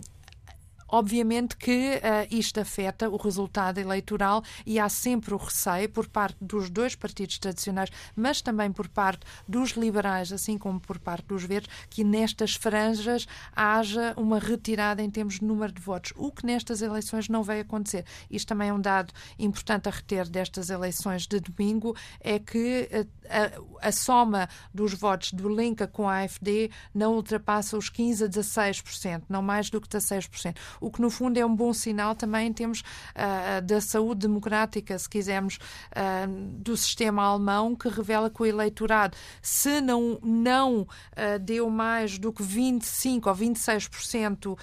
Obviamente 0.88 1.58
que 1.58 1.95
uh, 1.95 2.28
isto 2.30 2.60
afeta 2.60 3.10
o 3.10 3.17
resultado 3.17 3.80
eleitoral 3.80 4.43
e 4.65 4.80
há 4.80 4.88
sempre 4.88 5.34
o 5.34 5.38
receio 5.38 5.89
por 5.89 6.08
parte 6.08 6.38
dos 6.39 6.69
dois 6.69 6.95
partidos 6.95 7.39
tradicionais, 7.39 7.89
mas 8.15 8.41
também 8.41 8.71
por 8.71 8.88
parte 8.88 9.26
dos 9.48 9.71
liberais, 9.71 10.32
assim 10.32 10.58
como 10.58 10.80
por 10.80 11.00
parte 11.00 11.26
dos 11.26 11.43
verdes, 11.43 11.69
que 11.89 12.04
nestas 12.04 12.54
franjas 12.54 13.28
haja 13.56 14.13
uma 14.15 14.39
retirada 14.39 15.02
em 15.02 15.10
termos 15.10 15.39
de 15.39 15.45
número 15.45 15.71
de 15.71 15.82
votos, 15.82 16.13
o 16.15 16.32
que 16.32 16.45
nestas 16.45 16.82
eleições 16.82 17.28
não 17.28 17.41
vai 17.41 17.60
acontecer. 17.60 18.06
Isto 18.30 18.50
também 18.50 18.69
é 18.69 18.74
um 18.74 18.82
dado 18.82 19.13
importante 19.39 19.89
a 19.89 19.91
reter 19.91 20.30
destas 20.30 20.69
eleições 20.69 21.26
de 21.26 21.39
domingo, 21.39 21.95
é 22.19 22.38
que 22.38 22.89
a, 23.30 23.86
a, 23.86 23.88
a 23.89 23.91
soma 23.91 24.48
dos 24.74 24.93
votos 24.93 25.32
do 25.34 25.50
Linca 25.50 25.88
com 25.88 26.08
a 26.08 26.24
AFD 26.24 26.69
não 26.93 27.15
ultrapassa 27.15 27.78
os 27.78 27.89
15 27.89 28.26
a 28.26 28.28
16%, 28.28 29.24
não 29.28 29.41
mais 29.41 29.69
do 29.69 29.82
que 29.82 29.88
16% 29.88 30.56
o 30.80 30.92
que 30.92 31.02
no 31.02 31.10
fundo 31.10 31.38
é 31.38 31.46
um 31.46 31.56
bom 31.56 31.74
sinal 31.74 32.16
também 32.16 32.48
em 32.48 32.54
termos 32.54 32.82
uh, 32.82 33.62
da 33.64 33.82
saúde 33.82 34.22
democrática, 34.22 34.98
se 34.98 35.10
quisermos, 35.10 35.56
uh, 35.56 36.28
do 36.60 36.76
sistema 36.76 37.24
alemão, 37.24 37.76
que 37.76 37.88
revela 37.90 38.30
que 38.30 38.42
o 38.42 38.46
eleitorado, 38.46 39.16
se 39.42 39.82
não, 39.82 40.20
não 40.22 40.82
uh, 40.82 41.40
deu 41.42 41.70
mais 41.70 42.18
do 42.18 42.32
que 42.32 42.44
25% 42.44 43.28
ou 43.28 43.36
26% 43.36 44.58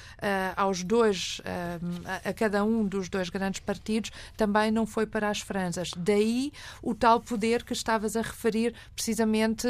aos 0.57 0.83
dois, 0.83 1.41
a, 2.25 2.33
cada 2.33 2.65
um 2.65 2.85
dos 2.85 3.09
dois 3.09 3.29
grandes 3.29 3.61
partidos, 3.61 4.11
também 4.37 4.71
não 4.71 4.87
foi 4.87 5.07
para 5.07 5.29
as 5.29 5.41
franjas. 5.41 5.91
Daí 5.97 6.53
o 6.83 6.95
tal 6.95 7.21
poder 7.21 7.65
que 7.65 7.73
estavas 7.73 8.17
a 8.17 8.23
referir 8.23 8.75
precisamente 8.95 9.67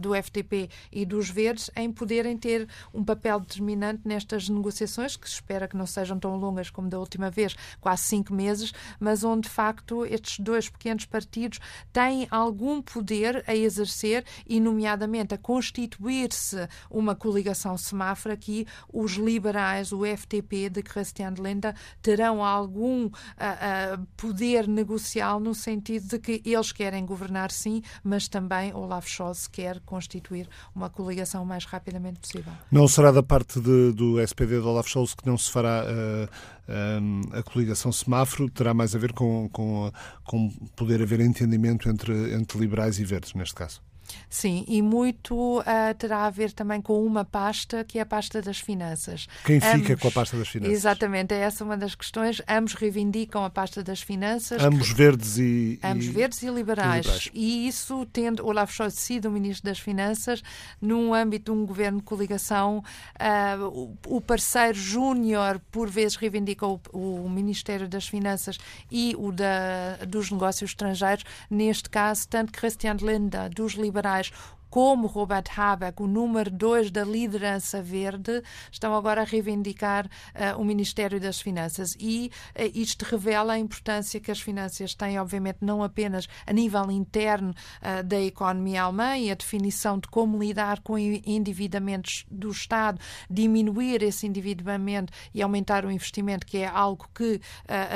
do 0.00 0.14
FTP 0.14 0.68
e 0.92 1.04
dos 1.04 1.30
Verdes 1.30 1.70
em 1.76 1.90
poderem 1.92 2.36
ter 2.36 2.68
um 2.92 3.04
papel 3.04 3.40
determinante 3.40 4.02
nestas 4.04 4.48
negociações, 4.48 5.16
que 5.16 5.28
se 5.28 5.36
espera 5.36 5.68
que 5.68 5.73
que 5.74 5.78
não 5.78 5.86
sejam 5.86 6.18
tão 6.18 6.36
longas 6.36 6.70
como 6.70 6.88
da 6.88 6.98
última 6.98 7.28
vez, 7.28 7.56
quase 7.80 8.02
cinco 8.04 8.32
meses, 8.32 8.72
mas 9.00 9.24
onde 9.24 9.48
de 9.48 9.48
facto 9.48 10.06
estes 10.06 10.38
dois 10.38 10.68
pequenos 10.68 11.04
partidos 11.04 11.58
têm 11.92 12.28
algum 12.30 12.80
poder 12.80 13.42
a 13.46 13.54
exercer 13.54 14.24
e, 14.46 14.60
nomeadamente, 14.60 15.34
a 15.34 15.38
constituir-se 15.38 16.68
uma 16.88 17.14
coligação 17.16 17.76
semáforo 17.76 18.32
aqui, 18.32 18.66
os 18.92 19.14
liberais, 19.14 19.92
o 19.92 20.02
FTP 20.04 20.70
de 20.70 20.82
Christian 20.82 21.34
Lenda, 21.38 21.74
terão 22.00 22.44
algum 22.44 23.06
uh, 23.06 23.08
uh, 23.08 24.06
poder 24.16 24.68
negocial 24.68 25.40
no 25.40 25.54
sentido 25.54 26.06
de 26.06 26.18
que 26.20 26.40
eles 26.44 26.70
querem 26.70 27.04
governar 27.04 27.50
sim, 27.50 27.82
mas 28.02 28.28
também 28.28 28.72
Olaf 28.72 29.08
Scholz 29.08 29.48
quer 29.48 29.80
constituir 29.80 30.48
uma 30.74 30.88
coligação 30.88 31.42
o 31.42 31.46
mais 31.46 31.64
rapidamente 31.64 32.20
possível. 32.20 32.52
Não 32.70 32.86
será 32.86 33.10
da 33.10 33.22
parte 33.22 33.60
de, 33.60 33.92
do 33.92 34.20
SPD 34.20 34.60
de 34.60 34.66
Olaf 34.66 34.88
Scholz 34.88 35.14
que 35.14 35.26
não 35.26 35.36
se 35.36 35.50
fará 35.50 35.63
fará 35.64 35.84
uh, 35.84 36.24
uh, 36.68 37.38
a 37.38 37.42
coligação 37.42 37.90
semáforo, 37.90 38.50
terá 38.50 38.74
mais 38.74 38.94
a 38.94 38.98
ver 38.98 39.12
com, 39.12 39.48
com, 39.48 39.90
com 40.24 40.50
poder 40.76 41.00
haver 41.02 41.20
entendimento 41.20 41.88
entre, 41.88 42.34
entre 42.34 42.58
liberais 42.58 42.98
e 42.98 43.04
verdes, 43.04 43.32
neste 43.34 43.54
caso. 43.54 43.80
Sim, 44.28 44.64
e 44.68 44.82
muito 44.82 45.60
uh, 45.60 45.64
terá 45.98 46.26
a 46.26 46.30
ver 46.30 46.52
também 46.52 46.80
com 46.80 47.04
uma 47.04 47.24
pasta, 47.24 47.84
que 47.84 47.98
é 47.98 48.02
a 48.02 48.06
pasta 48.06 48.42
das 48.42 48.58
finanças. 48.58 49.26
Quem 49.44 49.60
fica 49.60 49.92
ambos, 49.92 50.00
com 50.00 50.08
a 50.08 50.10
pasta 50.10 50.36
das 50.36 50.48
finanças? 50.48 50.74
Exatamente, 50.74 51.34
é 51.34 51.38
essa 51.38 51.64
uma 51.64 51.76
das 51.76 51.94
questões. 51.94 52.42
Ambos 52.48 52.74
reivindicam 52.74 53.44
a 53.44 53.50
pasta 53.50 53.82
das 53.82 54.02
finanças. 54.02 54.62
Ambos 54.62 54.88
que, 54.88 54.94
verdes 54.94 55.38
e. 55.38 55.78
Ambos 55.82 56.06
e, 56.06 56.10
verdes 56.10 56.42
e 56.42 56.48
liberais. 56.50 56.94
e 56.94 57.08
liberais. 57.08 57.30
E 57.32 57.68
isso, 57.68 58.06
tendo 58.12 58.46
Olaf 58.46 58.72
Scholz 58.72 58.94
sido 58.94 59.28
o 59.28 59.30
Ministro 59.30 59.64
das 59.64 59.78
Finanças, 59.78 60.42
num 60.80 61.14
âmbito 61.14 61.52
de 61.52 61.58
um 61.58 61.66
governo 61.66 61.98
de 61.98 62.04
coligação, 62.04 62.82
uh, 63.18 63.64
o, 63.66 64.16
o, 64.16 64.20
parceiro 64.20 64.76
júnior, 64.76 65.60
por 65.70 65.88
vezes, 65.88 66.16
reivindica 66.16 66.66
o, 66.66 66.80
o, 66.92 67.28
Ministério 67.28 67.88
das 67.88 68.06
Finanças 68.06 68.58
e 68.90 69.14
o 69.18 69.32
da, 69.32 69.96
dos 70.06 70.30
Negócios 70.30 70.70
Estrangeiros. 70.70 71.24
Neste 71.50 71.88
caso, 71.88 72.28
tanto 72.28 72.52
Christian 72.52 72.96
Lenda, 73.00 73.48
dos 73.48 73.72
liberais, 73.74 73.93
liberais 73.94 74.32
como 74.74 75.06
Robert 75.06 75.44
Habeck, 75.56 76.02
o 76.02 76.06
número 76.08 76.50
dois 76.50 76.90
da 76.90 77.04
liderança 77.04 77.80
verde, 77.80 78.42
estão 78.72 78.92
agora 78.92 79.20
a 79.20 79.24
reivindicar 79.24 80.04
uh, 80.06 80.60
o 80.60 80.64
Ministério 80.64 81.20
das 81.20 81.40
Finanças. 81.40 81.94
E 81.96 82.28
uh, 82.58 82.70
isto 82.74 83.04
revela 83.04 83.52
a 83.52 83.58
importância 83.60 84.18
que 84.18 84.32
as 84.32 84.40
finanças 84.40 84.92
têm, 84.92 85.16
obviamente, 85.16 85.58
não 85.60 85.80
apenas 85.80 86.26
a 86.44 86.52
nível 86.52 86.90
interno 86.90 87.50
uh, 87.52 88.02
da 88.02 88.20
economia 88.20 88.82
alemã 88.82 89.16
e 89.16 89.30
a 89.30 89.36
definição 89.36 89.96
de 89.96 90.08
como 90.08 90.42
lidar 90.42 90.80
com 90.80 90.98
endividamentos 90.98 92.26
do 92.28 92.50
Estado, 92.50 92.98
diminuir 93.30 94.02
esse 94.02 94.26
endividamento 94.26 95.12
e 95.32 95.40
aumentar 95.40 95.84
o 95.84 95.90
investimento, 95.92 96.44
que 96.44 96.58
é 96.58 96.66
algo 96.66 97.08
que 97.14 97.40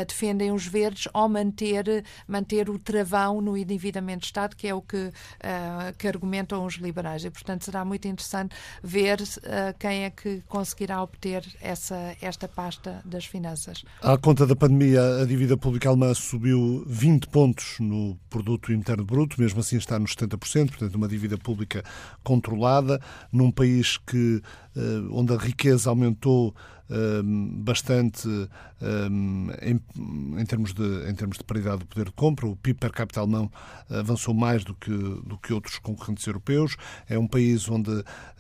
defendem 0.06 0.52
os 0.52 0.64
verdes, 0.64 1.08
ou 1.12 1.28
manter, 1.28 2.04
manter 2.26 2.70
o 2.70 2.78
travão 2.78 3.40
no 3.40 3.56
endividamento 3.56 4.20
do 4.20 4.26
Estado, 4.26 4.54
que 4.54 4.68
é 4.68 4.74
o 4.74 4.80
que, 4.80 5.10
que 5.98 6.06
argumentam 6.06 6.67
os 6.68 6.74
liberais. 6.74 7.24
E, 7.24 7.31
portanto, 7.31 7.64
será 7.64 7.85
muito 7.85 8.07
interessante 8.07 8.54
ver 8.83 9.20
uh, 9.20 9.76
quem 9.78 10.04
é 10.04 10.11
que 10.11 10.42
conseguirá 10.46 11.02
obter 11.02 11.44
essa, 11.61 12.16
esta 12.20 12.46
pasta 12.46 13.02
das 13.04 13.24
finanças. 13.24 13.85
À 14.02 14.16
conta 14.16 14.46
da 14.46 14.54
pandemia, 14.54 15.22
a 15.22 15.26
dívida 15.26 15.57
pública 15.57 15.88
alemã 15.88 16.14
subiu 16.14 16.85
20 16.87 17.28
pontos 17.28 17.76
no 17.81 18.16
produto 18.31 18.72
interno 18.72 19.04
bruto, 19.04 19.40
mesmo 19.40 19.61
assim 19.61 19.76
está 19.76 19.98
nos 19.98 20.14
70%, 20.14 20.68
portanto, 20.68 20.94
uma 20.94 21.09
dívida 21.09 21.37
pública 21.37 21.83
controlada, 22.22 23.00
num 23.33 23.50
país 23.50 23.96
que, 23.96 24.42
uh, 24.76 25.09
onde 25.18 25.33
a 25.33 25.37
riqueza 25.37 25.90
aumentou 25.90 26.54
bastante 27.59 28.29
em, 29.62 29.81
em, 30.38 30.46
termos 30.46 30.72
de, 30.72 31.09
em 31.09 31.14
termos 31.14 31.37
de 31.37 31.44
paridade 31.44 31.79
do 31.79 31.87
poder 31.87 32.07
de 32.07 32.12
compra. 32.12 32.46
O 32.46 32.57
PIB 32.57 32.79
per 32.79 32.92
capita 32.92 33.20
alemão 33.20 33.51
avançou 33.90 34.35
mais 34.35 34.64
do 34.64 34.74
que, 34.74 34.90
do 34.90 35.38
que 35.38 35.53
outros 35.53 35.79
concorrentes 35.79 36.27
europeus. 36.27 36.77
É 37.09 37.18
um 37.18 37.27
país 37.27 37.68
onde, 37.68 37.90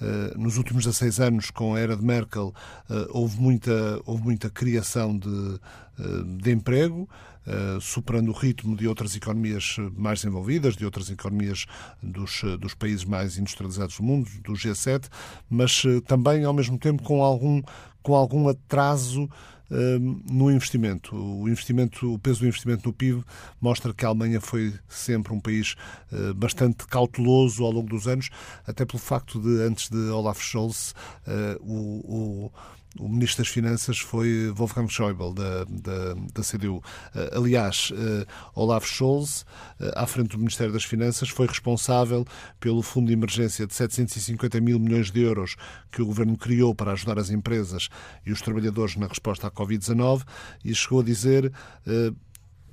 eh, 0.00 0.34
nos 0.36 0.56
últimos 0.56 0.84
16 0.84 1.20
anos, 1.20 1.50
com 1.50 1.74
a 1.74 1.80
era 1.80 1.96
de 1.96 2.04
Merkel, 2.04 2.54
eh, 2.88 3.06
houve 3.10 3.40
muita, 3.40 4.00
houve 4.04 4.22
muita 4.22 4.50
criação 4.50 5.16
de, 5.16 5.60
eh, 5.98 6.42
de 6.42 6.52
emprego. 6.52 7.08
Uh, 7.48 7.80
superando 7.80 8.28
o 8.28 8.34
ritmo 8.34 8.76
de 8.76 8.86
outras 8.86 9.16
economias 9.16 9.76
mais 9.96 10.20
desenvolvidas, 10.20 10.76
de 10.76 10.84
outras 10.84 11.08
economias 11.08 11.64
dos, 12.02 12.42
dos 12.60 12.74
países 12.74 13.06
mais 13.06 13.38
industrializados 13.38 13.96
do 13.96 14.02
mundo, 14.02 14.28
do 14.44 14.52
G7, 14.52 15.08
mas 15.48 15.82
uh, 15.84 15.98
também, 16.02 16.44
ao 16.44 16.52
mesmo 16.52 16.76
tempo, 16.76 17.02
com 17.02 17.22
algum 17.22 17.62
com 18.08 18.14
algum 18.14 18.48
atraso 18.48 19.28
hum, 19.70 20.22
no 20.30 20.50
investimento. 20.50 21.14
O 21.14 21.46
investimento, 21.46 22.14
o 22.14 22.18
peso 22.18 22.40
do 22.40 22.46
investimento 22.46 22.88
no 22.88 22.92
PIB 22.94 23.22
mostra 23.60 23.92
que 23.92 24.02
a 24.02 24.08
Alemanha 24.08 24.40
foi 24.40 24.72
sempre 24.88 25.34
um 25.34 25.38
país 25.38 25.76
uh, 26.10 26.32
bastante 26.32 26.86
cauteloso 26.86 27.62
ao 27.62 27.70
longo 27.70 27.90
dos 27.90 28.08
anos, 28.08 28.30
até 28.66 28.86
pelo 28.86 28.98
facto 28.98 29.38
de 29.38 29.62
antes 29.62 29.90
de 29.90 30.08
Olaf 30.08 30.40
Scholz 30.40 30.94
uh, 31.26 31.62
o, 31.62 32.46
o 32.46 32.52
o 32.98 33.08
Ministro 33.08 33.44
das 33.44 33.52
Finanças 33.52 33.98
foi 33.98 34.50
Wolfgang 34.54 34.88
Schäuble, 34.88 35.34
da, 35.34 35.64
da, 35.64 36.14
da 36.34 36.42
CDU. 36.42 36.82
Eh, 37.14 37.30
aliás, 37.34 37.92
eh, 37.94 38.26
Olaf 38.54 38.86
Scholz, 38.86 39.44
eh, 39.80 39.92
à 39.94 40.06
frente 40.06 40.30
do 40.30 40.38
Ministério 40.38 40.72
das 40.72 40.84
Finanças, 40.84 41.28
foi 41.28 41.46
responsável 41.46 42.24
pelo 42.58 42.82
Fundo 42.82 43.06
de 43.06 43.12
Emergência 43.12 43.66
de 43.66 43.74
750 43.74 44.60
mil 44.60 44.78
milhões 44.78 45.10
de 45.10 45.20
euros 45.20 45.56
que 45.90 46.02
o 46.02 46.06
Governo 46.06 46.36
criou 46.36 46.74
para 46.74 46.92
ajudar 46.92 47.18
as 47.18 47.30
empresas 47.30 47.88
e 48.26 48.32
os 48.32 48.42
trabalhadores 48.42 48.96
na 48.96 49.06
resposta 49.06 49.46
à 49.46 49.50
Covid-19 49.50 50.22
e 50.64 50.74
chegou 50.74 51.00
a 51.00 51.04
dizer 51.04 51.52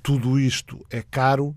tudo 0.02 0.38
isto 0.38 0.84
é 0.90 1.02
caro, 1.02 1.56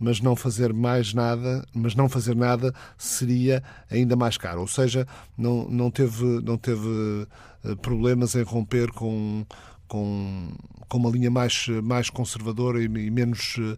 mas 0.00 0.20
não 0.20 0.34
fazer 0.34 0.72
mais 0.72 1.12
nada, 1.12 1.64
mas 1.74 1.94
não 1.94 2.08
fazer 2.08 2.34
nada 2.34 2.74
seria 2.96 3.62
ainda 3.90 4.16
mais 4.16 4.38
caro. 4.38 4.62
Ou 4.62 4.66
seja, 4.66 5.06
não, 5.36 5.68
não 5.68 5.90
teve, 5.90 6.24
não 6.42 6.56
teve 6.56 7.28
eh, 7.64 7.74
problemas 7.76 8.34
em 8.34 8.42
romper 8.42 8.90
com, 8.92 9.44
com, 9.86 10.52
com 10.88 10.98
uma 10.98 11.10
linha 11.10 11.30
mais, 11.30 11.66
mais 11.82 12.08
conservadora 12.08 12.82
e, 12.82 12.88
menos, 12.88 13.56
eh, 13.58 13.76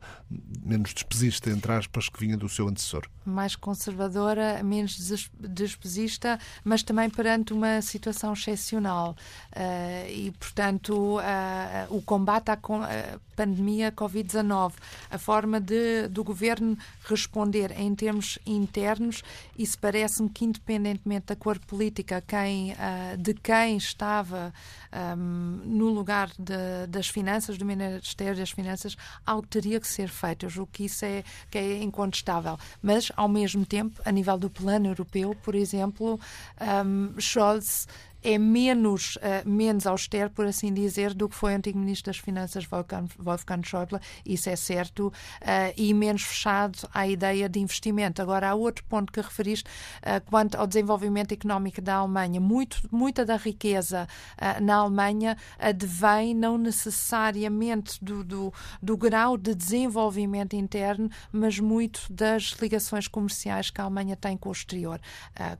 menos 0.65 0.95
despesista, 0.95 1.51
entre 1.51 1.73
aspas, 1.73 2.09
que 2.09 2.21
vinha 2.21 2.37
do 2.37 2.49
seu 2.49 2.69
antecessor. 2.69 3.09
Mais 3.25 3.57
conservadora, 3.57 4.63
menos 4.63 4.97
despesista, 5.41 6.39
mas 6.63 6.83
também 6.83 7.09
perante 7.09 7.53
uma 7.53 7.81
situação 7.81 8.35
excepcional. 8.35 9.17
Uh, 9.57 10.11
e, 10.11 10.31
portanto, 10.39 11.19
uh, 11.19 11.97
o 11.97 12.03
combate 12.03 12.51
à 12.51 12.57
pandemia 13.43 13.91
Covid-19, 13.91 14.73
a 15.11 15.19
forma 15.19 15.61
de, 15.61 16.07
do 16.09 16.23
governo 16.23 16.79
responder 17.05 17.73
em 17.73 17.93
termos 17.95 18.39
internos, 18.47 19.23
isso 19.59 19.77
parece-me 19.79 20.29
que, 20.29 20.45
independentemente 20.45 21.27
da 21.27 21.37
cor 21.37 21.59
política, 21.59 22.23
quem, 22.27 22.73
uh, 22.73 23.17
de 23.19 23.35
quem 23.35 23.77
estava 23.77 24.55
um, 25.19 25.61
no 25.65 25.89
lugar 25.89 26.31
de, 26.39 26.87
das 26.89 27.09
finanças, 27.09 27.59
do 27.59 27.65
Ministério 27.65 28.37
das 28.37 28.53
Finanças, 28.53 28.97
algo 29.27 29.47
teria 29.47 29.81
que 29.81 29.89
ser 29.89 30.09
feito. 30.09 30.47
Eu 30.47 30.51
julgo 30.51 30.71
que 30.73 30.85
isso 30.85 31.05
é, 31.05 31.25
que 31.51 31.59
é 31.59 31.83
incontestável. 31.83 32.57
Mas, 32.81 33.11
ao 33.17 33.29
mesmo 33.29 33.67
tempo, 33.67 34.01
a 34.05 34.13
nível 34.13 34.39
do 34.39 34.49
plano 34.49 34.87
europeu, 34.87 35.37
por 35.43 35.57
exemplo, 35.57 36.21
um, 36.87 37.21
Scholz 37.21 37.89
é 38.23 38.39
menos, 38.39 39.17
uh, 39.17 39.49
menos 39.49 39.87
austero, 39.87 40.31
por 40.31 40.47
assim 40.47 40.73
dizer, 40.73 41.13
do 41.15 41.29
que 41.29 41.35
foi 41.35 41.53
o 41.53 41.57
antigo 41.57 41.79
Ministro 41.79 42.13
das 42.13 42.19
Finanças, 42.19 42.65
Wolfgang, 42.65 43.09
Wolfgang 43.19 43.67
Schäuble, 43.67 43.99
isso 44.25 44.49
é 44.49 44.57
certo, 44.57 45.09
uh, 45.09 45.13
e 45.77 45.93
menos 45.93 46.23
fechado 46.23 46.89
à 46.95 47.07
ideia 47.07 47.49
de 47.49 47.59
investimento. 47.59 48.23
Agora, 48.23 48.51
há 48.51 48.55
outro 48.55 48.85
ponto 48.85 49.13
que 49.13 49.21
referiste 49.21 49.69
uh, 49.99 50.21
quanto 50.27 50.57
ao 50.57 50.67
desenvolvimento 50.67 51.33
económico 51.33 51.81
da 51.81 51.97
Alemanha. 51.97 52.41
Muito, 52.41 52.81
muita 52.91 53.25
da 53.25 53.37
riqueza 53.37 54.07
na 54.61 54.77
Alemanha 54.77 55.37
advém 55.59 56.35
não 56.35 56.59
necessariamente 56.59 58.03
do, 58.03 58.23
do, 58.23 58.53
do 58.83 58.97
grau 58.97 59.37
de 59.37 59.55
desenvolvimento 59.55 60.55
interno, 60.55 61.11
mas 61.31 61.59
muito 61.59 62.13
das 62.13 62.55
ligações 62.61 63.09
comerciais 63.09 63.71
que 63.71 63.81
a 63.81 63.85
Alemanha 63.85 64.17
tem 64.17 64.37
com 64.37 64.49
o 64.49 64.53
exterior. 64.53 65.01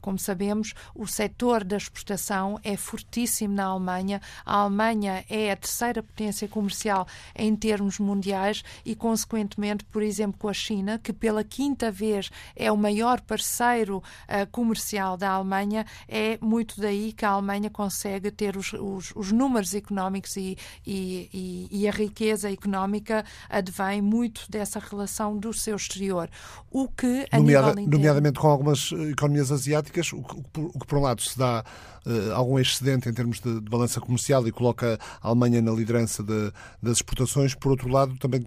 como 0.01 0.19
sabemos, 0.19 0.75
o 0.95 1.07
setor 1.07 1.65
da 1.65 1.77
exportação 1.77 2.52
é 2.63 2.77
fortíssimo 2.77 3.55
na 3.55 3.65
Alemanha. 3.65 4.21
A 4.45 4.57
Alemanha 4.57 5.25
é 5.29 5.53
a 5.53 5.57
terceira 5.57 6.03
potência 6.03 6.49
comercial 6.49 7.07
em 7.35 7.55
termos 7.55 7.99
mundiais 7.99 8.63
e, 8.85 8.95
consequentemente, 8.95 9.85
por 9.85 10.03
exemplo, 10.03 10.39
com 10.39 10.49
a 10.49 10.53
China, 10.53 10.99
que 11.03 11.13
pela 11.13 11.45
quinta 11.45 11.91
vez 11.91 12.31
é 12.57 12.71
o 12.71 12.77
maior 12.77 13.21
parceiro 13.21 13.99
uh, 13.99 14.51
comercial 14.51 15.17
da 15.17 15.31
Alemanha, 15.31 15.87
é 16.09 16.39
muito 16.41 16.81
daí 16.81 17.13
que 17.13 17.25
a 17.25 17.31
Alemanha 17.31 17.71
consegue 17.71 18.31
ter 18.31 18.57
os, 18.57 18.73
os, 18.73 19.13
os 19.15 19.33
números 19.33 19.75
económicos 19.75 20.37
e, 20.37 20.57
e, 20.87 21.29
e, 21.33 21.83
e, 21.83 21.89
a 21.89 21.91
riqueza 21.91 22.51
económica 22.51 23.25
advém 23.49 24.01
muito 24.03 24.51
dessa 24.51 24.79
relação 24.79 25.37
do 25.37 25.53
seu 25.53 25.77
exterior. 25.77 26.29
O 26.71 26.89
que, 26.89 27.27
a 27.31 27.39
Nomeada, 27.39 27.69
nível 27.69 27.83
interno, 27.83 27.91
nomeadamente 27.91 28.39
com 28.39 28.49
algumas 28.49 28.91
eh, 28.93 29.11
economias 29.11 29.53
asiáticas, 29.53 30.13
o 30.13 30.23
que, 30.23 30.61
o 30.61 30.79
que 30.79 30.87
por 30.87 30.99
um 30.99 31.03
lado 31.03 31.23
se 31.23 31.39
dá 31.39 31.65
uh, 32.07 32.33
algum 32.43 32.59
excedente 32.59 33.09
em 33.09 33.13
termos 33.13 33.41
de, 33.41 33.61
de, 33.61 33.71
balança 33.71 34.01
comercial 34.01 34.47
e 34.47 34.53
coloca 34.53 34.99
a 35.21 35.29
Alemanha 35.29 35.63
na 35.63 35.73
liderança 35.73 36.23
de, 36.23 36.53
das 36.83 36.99
exportações, 36.99 37.55
por 37.55 37.71
outro 37.71 37.89
lado, 37.89 38.17
também 38.19 38.45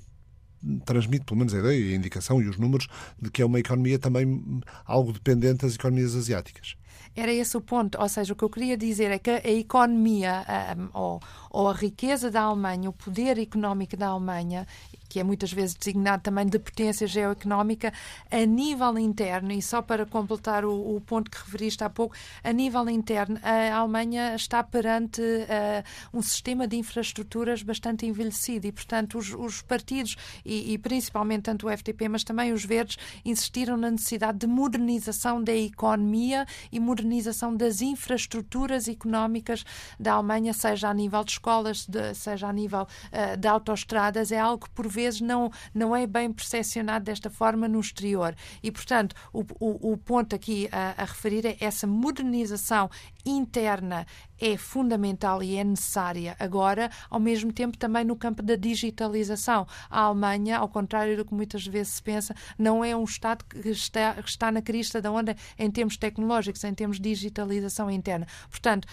transmite 0.86 1.25
pelo 1.25 1.38
menos 1.38 1.53
a 1.53 1.60
ideia, 1.60 1.93
a 1.93 1.95
indicação 1.95 2.41
e 2.41 2.47
os 2.47 2.58
números 2.58 2.88
de 3.21 3.29
que 3.29 3.41
é 3.41 3.45
uma 3.45 3.60
economia 3.60 3.99
também 3.99 4.62
algo 4.86 5.13
dependente 5.13 5.65
das 5.65 5.75
economias 5.75 6.15
asiáticas. 6.15 6.75
Era 7.15 7.31
esse 7.31 7.55
o 7.55 7.62
ponto, 7.62 7.99
ou 7.99 8.10
seja, 8.10 8.34
o 8.34 8.36
que 8.36 8.43
eu 8.43 8.49
queria 8.49 8.75
dizer 8.75 9.10
é 9.10 9.19
que 9.19 9.29
a 9.29 9.49
economia 9.49 10.45
um, 10.77 10.89
ou, 10.93 11.21
ou 11.55 11.69
a 11.69 11.73
riqueza 11.73 12.29
da 12.29 12.41
Alemanha, 12.41 12.89
o 12.89 12.93
poder 12.93 13.39
económico 13.39 13.95
da 13.95 14.07
Alemanha 14.07 14.67
que 15.15 15.19
é 15.21 15.23
muitas 15.23 15.53
vezes 15.53 15.75
designado 15.75 16.23
também 16.23 16.45
de 16.45 16.59
potência 16.59 17.07
geoeconómica, 17.07 17.93
a 18.29 18.45
nível 18.45 18.97
interno, 18.97 19.51
e 19.51 19.61
só 19.61 19.81
para 19.81 20.05
completar 20.05 20.65
o, 20.65 20.95
o 20.95 20.99
ponto 20.99 21.31
que 21.31 21.37
referiste 21.37 21.83
há 21.85 21.89
pouco, 21.89 22.15
a 22.43 22.51
nível 22.51 22.89
interno, 22.89 23.39
a 23.41 23.75
Alemanha 23.75 24.35
está 24.35 24.63
perante 24.63 25.21
uh, 25.21 26.17
um 26.17 26.21
sistema 26.21 26.67
de 26.67 26.75
infraestruturas 26.75 27.63
bastante 27.63 28.05
envelhecido 28.05 28.67
e, 28.67 28.71
portanto, 28.71 29.17
os, 29.17 29.33
os 29.33 29.61
partidos, 29.61 30.17
e, 30.43 30.73
e, 30.73 30.77
principalmente 30.77 31.43
tanto 31.43 31.67
o 31.67 31.69
FDP, 31.69 32.09
mas 32.09 32.23
também 32.25 32.51
os 32.51 32.65
Verdes, 32.65 32.97
insistiram 33.23 33.77
na 33.77 33.91
necessidade 33.91 34.39
de 34.39 34.47
modernização 34.47 35.41
da 35.41 35.55
economia 35.55 36.45
e 36.71 36.79
modernização 36.79 37.55
das 37.55 37.81
infraestruturas 37.81 38.87
económicas 38.87 39.63
da 39.97 40.13
Alemanha, 40.13 40.53
seja 40.53 40.89
a 40.89 40.93
nível 40.93 41.23
de 41.23 41.31
escolas, 41.45 41.86
de, 41.86 42.13
seja 42.15 42.47
a 42.47 42.53
nível 42.53 42.81
uh, 42.81 43.38
de 43.38 43.47
autoestradas, 43.47 44.31
é 44.31 44.39
algo 44.39 44.65
que 44.65 44.71
por 44.71 44.88
vezes 44.88 45.21
não, 45.21 45.51
não 45.73 45.95
é 45.95 46.08
bem 46.08 46.31
percepcionado 46.31 47.05
desta 47.05 47.29
forma 47.29 47.67
no 47.67 47.79
exterior. 47.79 48.36
E, 48.63 48.71
portanto, 48.71 49.15
o, 49.31 49.45
o, 49.60 49.93
o 49.93 49.97
ponto 49.97 50.36
aqui 50.36 50.67
a, 50.71 51.01
a 51.01 51.05
referir 51.05 51.45
é 51.45 51.58
essa 51.60 51.86
modernização 51.86 52.89
interna 53.25 54.05
é 54.39 54.58
fundamental 54.58 55.41
e 55.41 55.55
é 55.55 55.63
necessária 55.63 56.36
agora, 56.39 56.89
ao 57.10 57.19
mesmo 57.19 57.53
tempo 57.53 57.77
também 57.77 58.03
no 58.03 58.15
campo 58.15 58.43
da 58.43 58.55
digitalização. 58.55 59.65
A 59.89 60.01
Alemanha, 60.01 60.58
ao 60.58 60.67
contrário 60.67 61.15
do 61.15 61.23
que 61.23 61.34
muitas 61.34 61.65
vezes 61.65 61.93
se 61.93 62.03
pensa, 62.03 62.36
não 62.58 62.84
é 62.84 62.95
um 62.95 63.03
Estado 63.03 63.45
que 63.45 63.69
está, 63.69 64.13
que 64.15 64.29
está 64.29 64.51
na 64.51 64.62
crista 64.62 65.01
da 65.01 65.12
onda 65.12 65.36
em 65.58 65.71
termos 65.71 65.95
tecnológicos, 65.95 66.63
em 66.63 66.73
termos 66.73 66.97
de 66.97 67.10
digitalização 67.10 67.89
interna. 67.89 68.27
Portanto, 68.49 68.88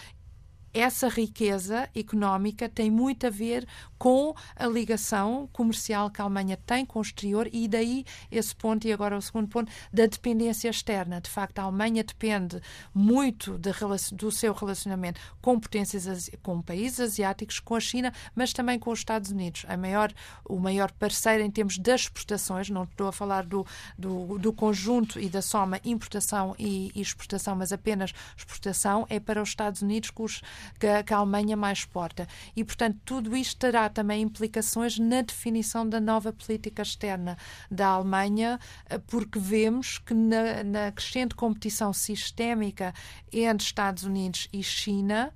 essa 0.73 1.07
riqueza 1.07 1.89
económica 1.95 2.67
tem 2.67 2.89
muito 2.89 3.27
a 3.27 3.29
ver 3.29 3.67
com 3.97 4.35
a 4.55 4.67
ligação 4.67 5.47
comercial 5.53 6.09
que 6.09 6.21
a 6.21 6.25
Alemanha 6.25 6.57
tem 6.65 6.85
com 6.85 6.99
o 6.99 7.01
exterior 7.01 7.47
e 7.53 7.67
daí 7.67 8.03
esse 8.29 8.53
ponto, 8.53 8.85
e 8.85 8.91
agora 8.91 9.15
o 9.15 9.21
segundo 9.21 9.47
ponto, 9.47 9.71
da 9.93 10.05
dependência 10.05 10.69
externa. 10.69 11.21
De 11.21 11.29
facto, 11.29 11.59
a 11.59 11.63
Alemanha 11.63 12.03
depende 12.03 12.61
muito 12.93 13.57
de, 13.57 13.71
do 14.11 14.29
seu 14.29 14.53
relacionamento 14.53 15.21
com 15.41 15.57
potências, 15.59 16.29
com 16.41 16.61
países 16.61 16.99
asiáticos, 16.99 17.59
com 17.59 17.75
a 17.75 17.79
China, 17.79 18.11
mas 18.35 18.51
também 18.51 18.77
com 18.77 18.91
os 18.91 18.99
Estados 18.99 19.31
Unidos. 19.31 19.65
A 19.69 19.77
maior, 19.77 20.11
o 20.43 20.59
maior 20.59 20.91
parceiro 20.91 21.43
em 21.43 21.51
termos 21.51 21.77
das 21.77 22.01
exportações, 22.01 22.69
não 22.69 22.83
estou 22.83 23.07
a 23.07 23.13
falar 23.13 23.45
do, 23.45 23.65
do, 23.97 24.37
do 24.37 24.51
conjunto 24.51 25.19
e 25.19 25.29
da 25.29 25.41
soma 25.41 25.79
importação 25.85 26.55
e, 26.59 26.91
exportação, 26.95 27.55
mas 27.55 27.71
apenas 27.71 28.13
exportação, 28.35 29.05
é 29.09 29.19
para 29.19 29.41
os 29.41 29.49
Estados 29.49 29.81
Unidos, 29.81 30.09
que 30.09 30.21
os 30.21 30.41
que 30.79 30.87
a, 30.87 31.03
que 31.03 31.13
a 31.13 31.17
Alemanha 31.17 31.55
mais 31.55 31.79
exporta. 31.79 32.27
E, 32.55 32.63
portanto, 32.63 32.99
tudo 33.05 33.35
isto 33.35 33.57
terá 33.57 33.89
também 33.89 34.21
implicações 34.21 34.97
na 34.99 35.21
definição 35.21 35.87
da 35.87 35.99
nova 35.99 36.33
política 36.33 36.81
externa 36.81 37.37
da 37.69 37.87
Alemanha, 37.87 38.59
eh, 38.89 38.97
porque 38.97 39.39
vemos 39.39 39.97
que 39.97 40.13
na, 40.13 40.63
na 40.63 40.91
crescente 40.91 41.35
competição 41.35 41.93
sistémica 41.93 42.93
entre 43.31 43.65
Estados 43.65 44.03
Unidos 44.03 44.47
e 44.51 44.63
China, 44.63 45.33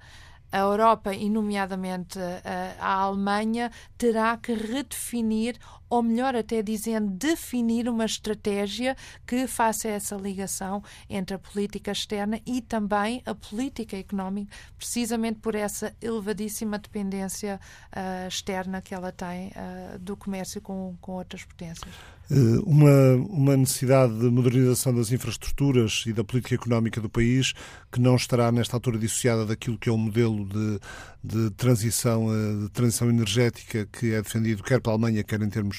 a 0.52 0.60
Europa, 0.60 1.14
e 1.14 1.30
nomeadamente 1.30 2.18
eh, 2.20 2.76
a 2.80 2.94
Alemanha, 2.94 3.72
terá 3.98 4.38
que 4.38 4.54
redefinir 4.54 5.58
ou 5.90 6.04
melhor 6.04 6.36
até 6.36 6.62
dizendo, 6.62 7.10
definir 7.12 7.88
uma 7.88 8.06
estratégia 8.06 8.96
que 9.26 9.48
faça 9.48 9.88
essa 9.88 10.16
ligação 10.16 10.84
entre 11.10 11.36
a 11.36 11.40
política 11.40 11.92
externa 11.92 12.40
e 12.46 12.62
também 12.62 13.22
a 13.26 13.34
política 13.34 13.98
económica, 13.98 14.56
precisamente 14.78 15.40
por 15.40 15.56
essa 15.56 15.96
elevadíssima 16.02 16.78
dependência 16.78 17.60
uh, 17.92 18.28
externa 18.28 18.82
que 18.82 18.94
ela 18.94 19.12
tem 19.12 19.50
uh, 19.50 20.00
do 20.00 20.16
comércio 20.18 20.62
com, 20.62 20.96
com 21.02 21.14
outras 21.14 21.44
potências. 21.44 21.94
Eh, 22.30 22.60
uma, 22.66 23.16
uma 23.30 23.56
necessidade 23.56 24.20
de 24.20 24.30
modernização 24.30 24.94
das 24.94 25.12
infraestruturas 25.12 26.04
e 26.06 26.12
da 26.12 26.26
política 26.26 26.56
económica 26.56 27.00
do 27.00 27.10
país 27.10 27.54
que 27.90 28.02
não 28.02 28.18
estará 28.18 28.52
nesta 28.52 28.76
altura 28.76 28.98
dissociada 28.98 29.46
daquilo 29.46 29.78
que 29.78 29.88
é 29.88 29.92
o 29.92 29.98
modelo 29.98 30.46
de, 30.46 30.80
de 31.24 31.50
transição, 31.52 32.28
de 32.62 32.70
transição 32.70 33.10
energética 33.10 33.86
que 33.86 34.14
é 34.14 34.22
defendido 34.22 34.62
quer 34.62 34.82
pela 34.82 34.96
Alemanha, 34.96 35.24
quer 35.24 35.42
em 35.42 35.50
termos 35.50 35.77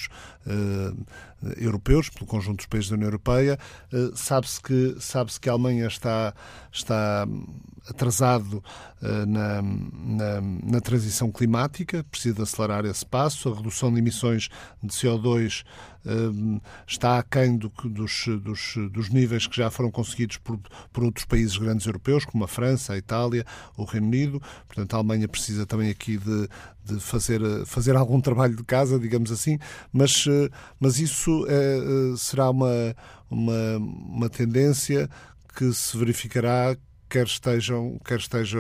uh, 0.49 0.91
europeus, 1.57 2.09
pelo 2.09 2.27
conjunto 2.27 2.59
dos 2.59 2.67
países 2.67 2.91
da 2.91 2.97
União 2.97 3.09
Europeia. 3.09 3.59
Uh, 3.93 4.17
sabe-se 4.17 4.61
que, 4.61 4.97
sabe 5.01 5.31
que 5.41 5.49
a 5.49 5.53
Alemanha 5.53 5.87
está, 5.87 6.35
está 6.73 7.27
atrasado 7.89 8.63
uh, 9.03 9.27
na, 9.27 9.63
na, 9.63 10.41
na, 10.41 10.81
transição 10.81 11.31
climática, 11.31 12.05
precisa 12.11 12.43
acelerar 12.43 12.85
esse 12.85 13.07
passo. 13.07 13.51
A 13.51 13.57
redução 13.57 13.93
de 13.93 13.99
emissões 13.99 14.49
de 14.83 14.89
CO2 14.89 15.65
está 16.87 17.19
aquém 17.19 17.59
do, 17.59 17.71
dos, 17.85 18.25
dos, 18.41 18.77
dos 18.91 19.11
níveis 19.11 19.47
que 19.47 19.57
já 19.57 19.71
foram 19.71 19.91
conseguidos 19.91 20.39
por, 20.39 20.59
por 20.91 21.05
outros 21.05 21.27
países 21.27 21.57
grandes 21.59 21.87
europeus, 21.87 22.25
como 22.25 22.45
a 22.45 22.49
França, 22.49 22.95
a 22.95 22.97
Itália, 22.97 23.45
o 23.77 23.85
Reino 23.85 24.07
Unido. 24.07 24.43
Portanto, 24.67 24.95
a 24.95 24.97
Alemanha 24.97 25.29
precisa 25.29 25.67
também 25.67 25.91
aqui 25.91 26.17
de, 26.17 26.49
de 26.85 27.01
fazer, 27.01 27.41
fazer 27.67 27.97
algum 27.97 28.21
trabalho 28.21 28.57
de 28.57 28.65
casa, 28.65 28.99
digamos 28.99 29.31
assim, 29.31 29.59
mas, 29.93 30.25
eh, 30.27 30.49
mas 30.81 30.99
isso 30.99 31.28
é, 31.49 32.17
será 32.17 32.51
uma, 32.51 32.95
uma, 33.31 33.77
uma 33.77 34.29
tendência 34.29 35.09
que 35.57 35.73
se 35.73 35.97
verificará 35.97 36.77
quer 37.09 37.27
estejam 37.27 37.99
quer 38.05 38.19
esteja 38.19 38.59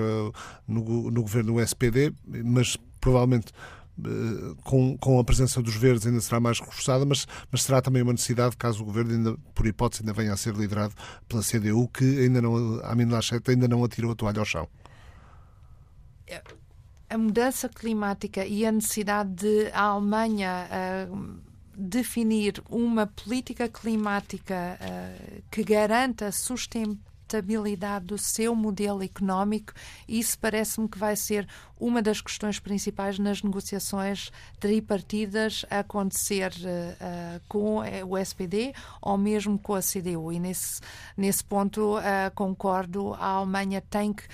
no, 0.66 1.10
no 1.10 1.22
governo 1.22 1.60
SPD, 1.60 2.12
mas 2.44 2.76
provavelmente 3.00 3.52
com, 4.62 4.96
com 4.98 5.18
a 5.18 5.24
presença 5.24 5.60
dos 5.60 5.74
verdes 5.74 6.06
ainda 6.06 6.20
será 6.20 6.38
mais 6.38 6.60
reforçada, 6.60 7.04
mas, 7.04 7.26
mas 7.50 7.62
será 7.62 7.82
também 7.82 8.02
uma 8.02 8.12
necessidade 8.12 8.56
caso 8.56 8.82
o 8.82 8.86
governo, 8.86 9.12
ainda, 9.12 9.36
por 9.54 9.66
hipótese, 9.66 10.02
ainda 10.02 10.12
venha 10.12 10.32
a 10.32 10.36
ser 10.36 10.54
liderado 10.54 10.94
pela 11.28 11.42
CDU, 11.42 11.88
que 11.88 12.04
ainda 12.20 12.40
não, 12.40 12.80
a 12.80 12.94
Laschet 12.94 13.42
ainda 13.48 13.66
não 13.66 13.82
atirou 13.82 14.12
a 14.12 14.14
toalha 14.14 14.38
ao 14.38 14.44
chão. 14.44 14.68
A 17.10 17.18
mudança 17.18 17.68
climática 17.68 18.44
e 18.44 18.64
a 18.64 18.70
necessidade 18.70 19.30
de 19.30 19.70
a 19.72 19.82
Alemanha 19.82 20.68
definir 21.78 22.60
uma 22.68 23.06
política 23.06 23.68
climática 23.68 24.76
uh, 24.80 25.42
que 25.48 25.62
garanta 25.62 26.26
a 26.26 26.32
sustentabilidade 26.32 28.06
do 28.06 28.18
seu 28.18 28.52
modelo 28.52 29.00
económico, 29.04 29.72
isso 30.08 30.36
parece-me 30.40 30.88
que 30.88 30.98
vai 30.98 31.14
ser 31.14 31.46
uma 31.78 32.02
das 32.02 32.20
questões 32.20 32.58
principais 32.58 33.16
nas 33.20 33.42
negociações 33.44 34.32
tripartidas 34.58 35.64
a 35.70 35.78
acontecer 35.78 36.50
uh, 36.50 37.40
com 37.48 37.82
o 38.08 38.18
SPD 38.18 38.74
ou 39.00 39.16
mesmo 39.16 39.56
com 39.56 39.74
a 39.74 39.80
CDU. 39.80 40.32
E 40.32 40.40
nesse, 40.40 40.80
nesse 41.16 41.44
ponto 41.44 41.96
uh, 41.96 42.02
concordo, 42.34 43.14
a 43.14 43.34
Alemanha 43.34 43.80
tem 43.80 44.12
que 44.12 44.24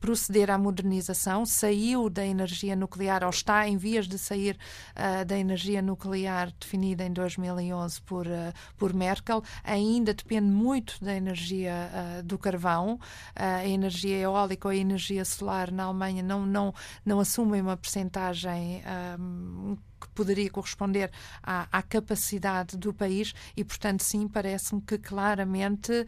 proceder 0.00 0.50
à 0.50 0.58
modernização, 0.58 1.44
saiu 1.44 2.08
da 2.08 2.24
energia 2.24 2.74
nuclear 2.76 3.24
ou 3.24 3.30
está 3.30 3.68
em 3.68 3.76
vias 3.76 4.06
de 4.06 4.18
sair 4.18 4.56
uh, 4.94 5.24
da 5.24 5.38
energia 5.38 5.82
nuclear 5.82 6.52
definida 6.58 7.04
em 7.04 7.12
2011 7.12 8.00
por, 8.02 8.26
uh, 8.26 8.52
por 8.76 8.94
Merkel, 8.94 9.42
ainda 9.64 10.14
depende 10.14 10.46
muito 10.46 11.02
da 11.02 11.14
energia 11.14 11.90
uh, 12.18 12.22
do 12.22 12.38
carvão, 12.38 12.98
a 13.34 13.66
energia 13.66 14.18
eólica 14.18 14.68
ou 14.68 14.72
a 14.72 14.76
energia 14.76 15.24
solar 15.24 15.70
na 15.70 15.84
Alemanha 15.84 16.22
não, 16.22 16.46
não, 16.46 16.74
não 17.04 17.20
assumem 17.20 17.60
uma 17.60 17.76
percentagem 17.76 18.82
que 20.00 20.08
poderia 20.08 20.48
corresponder 20.50 21.10
à, 21.42 21.66
à, 21.70 21.82
capacidade 21.82 22.76
do 22.76 22.92
país 22.94 23.34
e, 23.56 23.64
portanto, 23.64 24.02
sim, 24.02 24.28
parece-me 24.28 24.80
que 24.80 24.98
claramente 24.98 26.06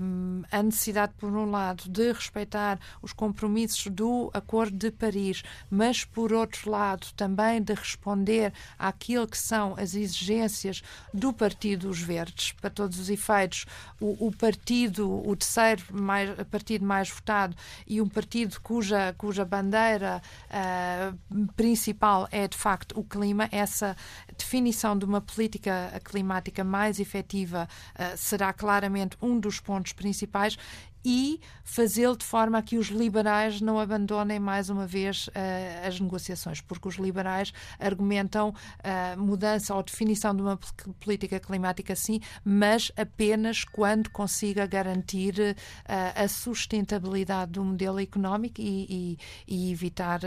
um, 0.00 0.42
a 0.50 0.62
necessidade, 0.62 1.12
por 1.18 1.30
um 1.30 1.50
lado, 1.50 1.88
de 1.88 2.12
respeitar 2.12 2.78
os 3.02 3.12
compromissos 3.12 3.86
do 3.88 4.30
Acordo 4.32 4.76
de 4.76 4.90
Paris, 4.90 5.42
mas, 5.70 6.04
por 6.04 6.32
outro 6.32 6.70
lado, 6.70 7.06
também 7.16 7.60
de 7.62 7.74
responder 7.74 8.52
àquilo 8.78 9.26
que 9.26 9.38
são 9.38 9.74
as 9.76 9.94
exigências 9.94 10.82
do 11.12 11.32
Partido 11.32 11.80
dos 11.80 12.00
Verdes, 12.00 12.52
para 12.52 12.70
todos 12.70 12.98
os 12.98 13.10
efeitos, 13.10 13.66
o, 14.00 14.28
o 14.28 14.32
partido, 14.32 15.26
o 15.26 15.34
terceiro 15.34 15.82
mais, 15.90 16.30
partido 16.50 16.84
mais 16.84 17.10
votado 17.10 17.56
e 17.86 18.00
um 18.00 18.08
partido 18.08 18.60
cuja, 18.60 19.14
cuja 19.18 19.44
bandeira 19.44 20.22
uh, 20.50 21.46
principal 21.54 22.28
é, 22.30 22.46
de 22.46 22.56
facto, 22.56 22.98
o 23.00 23.04
clima, 23.04 23.48
essa 23.50 23.96
definição 24.36 24.96
de 24.96 25.04
uma 25.04 25.20
política 25.20 26.00
climática 26.04 26.62
mais 26.62 27.00
efetiva 27.00 27.68
uh, 27.94 28.16
será 28.16 28.52
claramente 28.52 29.16
um 29.20 29.38
dos 29.38 29.58
pontos 29.58 29.92
principais 29.92 30.56
e 31.04 31.40
fazê-lo 31.64 32.16
de 32.16 32.24
forma 32.24 32.58
a 32.58 32.62
que 32.62 32.76
os 32.76 32.88
liberais 32.88 33.60
não 33.60 33.78
abandonem 33.78 34.38
mais 34.38 34.68
uma 34.70 34.86
vez 34.86 35.28
uh, 35.28 35.86
as 35.86 36.00
negociações, 36.00 36.60
porque 36.60 36.88
os 36.88 36.96
liberais 36.96 37.52
argumentam 37.78 38.50
uh, 38.50 39.20
mudança 39.20 39.74
ou 39.74 39.82
definição 39.82 40.34
de 40.34 40.42
uma 40.42 40.58
política 40.98 41.38
climática 41.38 41.94
sim, 41.94 42.20
mas 42.44 42.90
apenas 42.96 43.64
quando 43.64 44.10
consiga 44.10 44.66
garantir 44.66 45.34
uh, 45.38 46.22
a 46.22 46.28
sustentabilidade 46.28 47.52
do 47.52 47.64
modelo 47.64 48.00
económico 48.00 48.60
e, 48.60 49.16
e, 49.46 49.66
e 49.68 49.72
evitar 49.72 50.20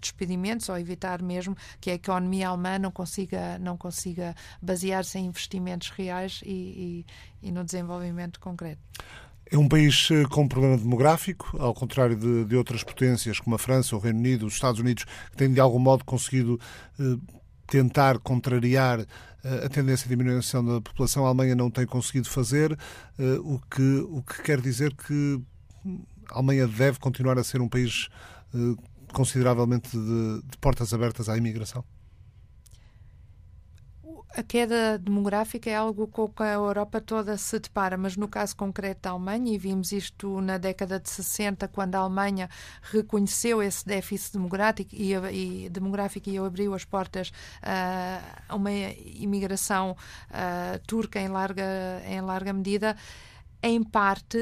despedimentos 0.00 0.68
ou 0.68 0.78
evitar 0.78 1.22
mesmo 1.22 1.56
que 1.80 1.90
a 1.90 1.94
economia 1.94 2.48
alemã 2.48 2.78
não 2.78 2.90
consiga, 2.90 3.58
não 3.58 3.76
consiga 3.76 4.34
basear-se 4.60 5.18
em 5.18 5.26
investimentos 5.26 5.90
reais 5.90 6.40
e, 6.44 7.04
e, 7.42 7.50
no 7.50 7.64
desenvolvimento 7.64 8.40
concreto. 8.40 8.80
É 9.50 9.58
um 9.58 9.68
país 9.68 10.08
eh, 10.12 10.24
com 10.30 10.42
um 10.42 10.48
problema 10.48 10.76
demográfico, 10.76 11.56
ao 11.58 11.74
contrário 11.74 12.16
de, 12.16 12.44
de, 12.44 12.56
outras 12.56 12.84
potências 12.84 13.40
como 13.40 13.56
a 13.56 13.58
França, 13.58 13.96
o 13.96 13.98
Reino 13.98 14.18
Unido, 14.20 14.46
os 14.46 14.54
Estados 14.54 14.80
Unidos, 14.80 15.04
que 15.30 15.36
têm 15.36 15.52
de 15.52 15.58
algum 15.58 15.78
modo 15.78 16.04
conseguido 16.04 16.58
eh, 16.98 17.16
tentar 17.66 18.18
contrariar 18.18 19.00
eh, 19.00 19.64
a 19.64 19.68
tendência 19.68 20.08
de 20.08 20.14
diminuição 20.14 20.64
da 20.64 20.80
população. 20.80 21.24
A 21.24 21.28
Alemanha 21.28 21.54
não 21.54 21.70
tem 21.70 21.86
conseguido 21.86 22.28
fazer, 22.28 22.72
eh, 23.18 23.38
o, 23.40 23.60
que, 23.70 24.06
o 24.08 24.22
que 24.22 24.42
quer 24.42 24.60
dizer 24.60 24.94
que 24.94 25.40
a 26.30 26.34
Alemanha 26.38 26.66
deve 26.66 26.98
continuar 26.98 27.38
a 27.38 27.44
ser 27.44 27.60
um 27.60 27.68
país 27.68 28.08
eh, 28.54 28.58
consideravelmente 29.12 29.90
de, 29.90 30.42
de 30.44 30.58
portas 30.58 30.92
abertas 30.92 31.28
à 31.28 31.36
imigração 31.36 31.84
a 34.36 34.42
queda 34.42 34.96
demográfica 34.98 35.68
é 35.68 35.74
algo 35.74 36.06
com 36.06 36.28
que 36.28 36.42
a 36.42 36.52
Europa 36.52 37.00
toda 37.00 37.36
se 37.36 37.58
depara, 37.58 37.96
mas 37.96 38.16
no 38.16 38.28
caso 38.28 38.56
concreto 38.56 39.02
da 39.02 39.10
Alemanha, 39.10 39.52
e 39.54 39.58
vimos 39.58 39.90
isto 39.90 40.40
na 40.40 40.56
década 40.56 41.00
de 41.00 41.10
60, 41.10 41.66
quando 41.68 41.96
a 41.96 41.98
Alemanha 41.98 42.48
reconheceu 42.82 43.62
esse 43.62 43.84
déficit 43.84 44.34
demográfico 44.34 44.94
e, 44.94 45.14
e 45.14 45.68
demográfico 45.68 46.30
e 46.30 46.38
abriu 46.38 46.74
as 46.74 46.84
portas 46.84 47.28
uh, 47.28 48.42
a 48.48 48.54
uma 48.54 48.70
imigração 48.70 49.96
uh, 50.30 50.78
turca 50.86 51.20
em 51.20 51.28
larga, 51.28 51.64
em 52.06 52.20
larga 52.20 52.52
medida 52.52 52.96
em 53.62 53.82
parte, 53.82 54.38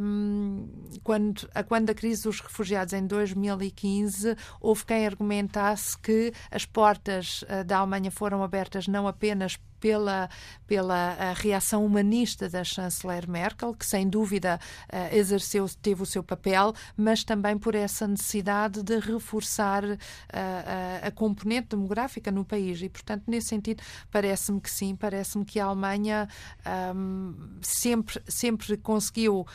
um, 0.00 0.68
quando, 1.02 1.48
a, 1.54 1.62
quando 1.62 1.90
a 1.90 1.94
crise 1.94 2.22
dos 2.22 2.40
refugiados 2.40 2.92
em 2.92 3.06
2015, 3.06 4.36
houve 4.60 4.84
quem 4.86 5.06
argumentasse 5.06 5.98
que 5.98 6.32
as 6.50 6.64
portas 6.64 7.42
uh, 7.42 7.64
da 7.64 7.78
Alemanha 7.78 8.10
foram 8.10 8.42
abertas 8.42 8.88
não 8.88 9.06
apenas 9.06 9.58
pela, 9.80 10.28
pela 10.66 11.32
reação 11.34 11.84
humanista 11.84 12.48
da 12.48 12.64
chanceler 12.64 13.28
Merkel, 13.28 13.74
que 13.74 13.86
sem 13.86 14.08
dúvida 14.08 14.58
eh, 14.88 15.16
exerceu, 15.16 15.68
teve 15.80 16.02
o 16.02 16.06
seu 16.06 16.22
papel, 16.22 16.72
mas 16.96 17.24
também 17.24 17.58
por 17.58 17.74
essa 17.74 18.06
necessidade 18.06 18.82
de 18.82 18.98
reforçar 18.98 19.84
a, 19.84 19.88
eh, 20.32 21.00
a, 21.02 21.06
a 21.08 21.10
componente 21.10 21.68
demográfica 21.68 22.30
no 22.30 22.44
país. 22.44 22.80
E, 22.82 22.88
portanto, 22.88 23.24
nesse 23.26 23.48
sentido, 23.48 23.82
parece-me 24.10 24.60
que 24.60 24.70
sim, 24.70 24.94
parece-me 24.94 25.44
que 25.44 25.60
a 25.60 25.66
Alemanha 25.66 26.28
um, 26.94 27.34
sempre, 27.60 28.20
sempre 28.26 28.76
conseguiu 28.76 29.40
uh, 29.40 29.46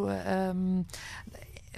um, 0.55 0.85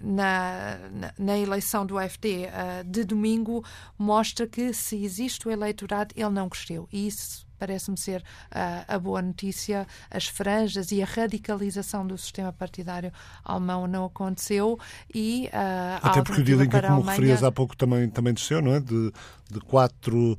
na, 0.03 0.77
na, 1.17 1.37
eleição 1.37 1.85
do 1.85 1.97
AFD 1.97 2.45
uh, 2.45 2.83
de 2.85 3.03
domingo 3.03 3.65
mostra 3.97 4.47
que 4.47 4.71
se 4.73 5.03
existe 5.03 5.45
o 5.47 5.51
eleitorado, 5.51 6.13
ele 6.15 6.29
não 6.29 6.47
cresceu. 6.49 6.87
E 6.91 7.07
isso 7.07 7.45
parece-me 7.61 7.95
ser 7.95 8.21
uh, 8.21 8.85
a 8.87 8.97
boa 8.97 9.21
notícia. 9.21 9.85
As 10.09 10.25
franjas 10.25 10.91
e 10.91 10.99
a 11.03 11.05
radicalização 11.05 12.07
do 12.07 12.17
sistema 12.17 12.51
partidário 12.51 13.13
alemão 13.45 13.85
não 13.85 14.05
aconteceu 14.05 14.79
e 15.13 15.47
uh, 15.53 15.99
até 16.01 16.23
porque 16.23 16.41
o 16.41 16.45
que, 16.45 16.55
como 16.55 16.85
Alemanha... 16.87 17.11
referias 17.11 17.43
há 17.43 17.51
pouco, 17.51 17.77
também, 17.77 18.09
também 18.09 18.33
desceu, 18.33 18.63
não 18.63 18.73
é? 18.73 18.79
De, 18.79 19.13
de 19.51 19.59
4, 19.59 20.31
uh, 20.31 20.37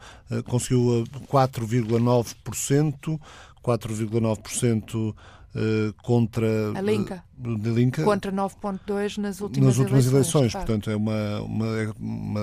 conseguiu 0.49 1.05
4,9%, 1.31 3.21
4,9% 3.63 5.15
contra 6.03 6.47
a 6.75 6.81
Linca. 6.81 7.25
Linca 7.39 8.03
contra 8.05 8.33
9.2 8.33 9.19
nas 9.19 9.41
últimas, 9.41 9.69
nas 9.69 9.79
últimas 9.79 10.07
eleições. 10.07 10.53
eleições 10.53 10.53
portanto, 10.53 10.91
é 10.91 10.97
uma, 10.97 11.41
uma, 11.41 11.95
uma 11.99 12.41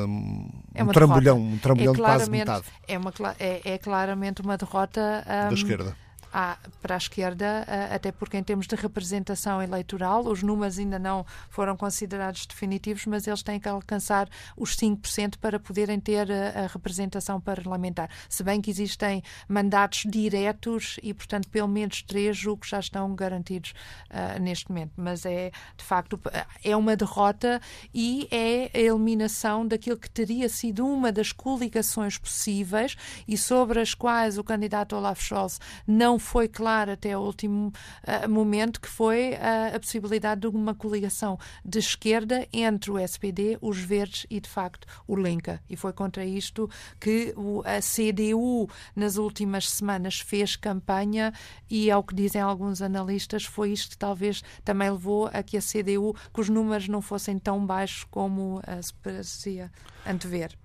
é 0.75 0.83
uma 0.83 0.91
um 0.91 0.93
trambolhão, 0.93 1.37
derrota. 1.37 1.55
um 1.55 1.57
trambolhão 1.57 1.93
é 1.93 1.95
de 1.95 2.01
quase 2.01 2.29
metade 2.29 2.65
é, 2.87 2.97
uma, 2.97 3.13
é, 3.39 3.61
é 3.63 3.77
claramente 3.77 4.41
uma 4.41 4.57
derrota 4.57 5.23
da 5.25 5.53
esquerda 5.53 5.95
à, 6.33 6.57
para 6.81 6.95
a 6.95 6.97
esquerda, 6.97 7.65
até 7.91 8.11
porque 8.11 8.37
em 8.37 8.43
termos 8.43 8.67
de 8.67 8.75
representação 8.75 9.61
eleitoral, 9.61 10.25
os 10.25 10.43
números 10.43 10.77
ainda 10.77 10.99
não 10.99 11.25
foram 11.49 11.75
considerados 11.75 12.45
definitivos, 12.45 13.05
mas 13.05 13.27
eles 13.27 13.43
têm 13.43 13.59
que 13.59 13.67
alcançar 13.67 14.29
os 14.55 14.75
5% 14.75 15.37
para 15.37 15.59
poderem 15.59 15.99
ter 15.99 16.31
a, 16.31 16.65
a 16.65 16.67
representação 16.67 17.39
parlamentar. 17.39 18.09
Se 18.27 18.43
bem 18.43 18.61
que 18.61 18.69
existem 18.69 19.23
mandatos 19.47 20.03
diretos 20.05 20.99
e, 21.01 21.13
portanto, 21.13 21.49
pelo 21.49 21.67
menos 21.67 22.01
três 22.01 22.37
julgos 22.37 22.69
já 22.69 22.79
estão 22.79 23.13
garantidos 23.15 23.73
uh, 24.09 24.39
neste 24.39 24.69
momento. 24.69 24.93
Mas 24.95 25.25
é, 25.25 25.51
de 25.77 25.83
facto, 25.83 26.19
é 26.63 26.75
uma 26.75 26.95
derrota 26.95 27.61
e 27.93 28.27
é 28.31 28.69
a 28.73 28.79
eliminação 28.79 29.67
daquilo 29.67 29.97
que 29.97 30.09
teria 30.09 30.49
sido 30.49 30.85
uma 30.85 31.11
das 31.11 31.31
coligações 31.31 32.17
possíveis 32.17 32.95
e 33.27 33.37
sobre 33.37 33.79
as 33.79 33.93
quais 33.93 34.37
o 34.37 34.43
candidato 34.43 34.95
Olaf 34.95 35.21
Scholz 35.21 35.59
não 35.87 36.18
foi 36.19 36.47
claro 36.47 36.91
até 36.91 37.17
o 37.17 37.21
último 37.21 37.71
uh, 38.03 38.29
momento, 38.29 38.79
que 38.79 38.87
foi 38.87 39.31
uh, 39.33 39.75
a 39.75 39.79
possibilidade 39.79 40.41
de 40.41 40.47
uma 40.47 40.75
coligação 40.75 41.37
de 41.63 41.79
esquerda 41.79 42.47
entre 42.51 42.91
o 42.91 42.99
SPD, 42.99 43.57
os 43.61 43.77
Verdes 43.79 44.25
e, 44.29 44.39
de 44.39 44.49
facto, 44.49 44.87
o 45.07 45.15
Linca. 45.15 45.61
E 45.69 45.75
foi 45.75 45.93
contra 45.93 46.25
isto 46.25 46.69
que 46.99 47.33
o, 47.35 47.61
a 47.65 47.79
CDU, 47.79 48.69
nas 48.95 49.17
últimas 49.17 49.69
semanas, 49.69 50.19
fez 50.19 50.55
campanha 50.55 51.33
e, 51.69 51.89
ao 51.89 52.03
que 52.03 52.13
dizem 52.13 52.41
alguns 52.41 52.81
analistas, 52.81 53.45
foi 53.45 53.71
isto 53.71 53.91
que 53.91 53.97
talvez 53.97 54.43
também 54.63 54.89
levou 54.89 55.29
a 55.33 55.41
que 55.41 55.57
a 55.57 55.61
CDU, 55.61 56.15
que 56.33 56.41
os 56.41 56.49
números 56.49 56.87
não 56.87 57.01
fossem 57.01 57.37
tão 57.39 57.65
baixos 57.65 58.03
como 58.05 58.59
uh, 58.59 58.83
se 58.83 58.93
parecia 58.93 59.71
antever. 60.05 60.55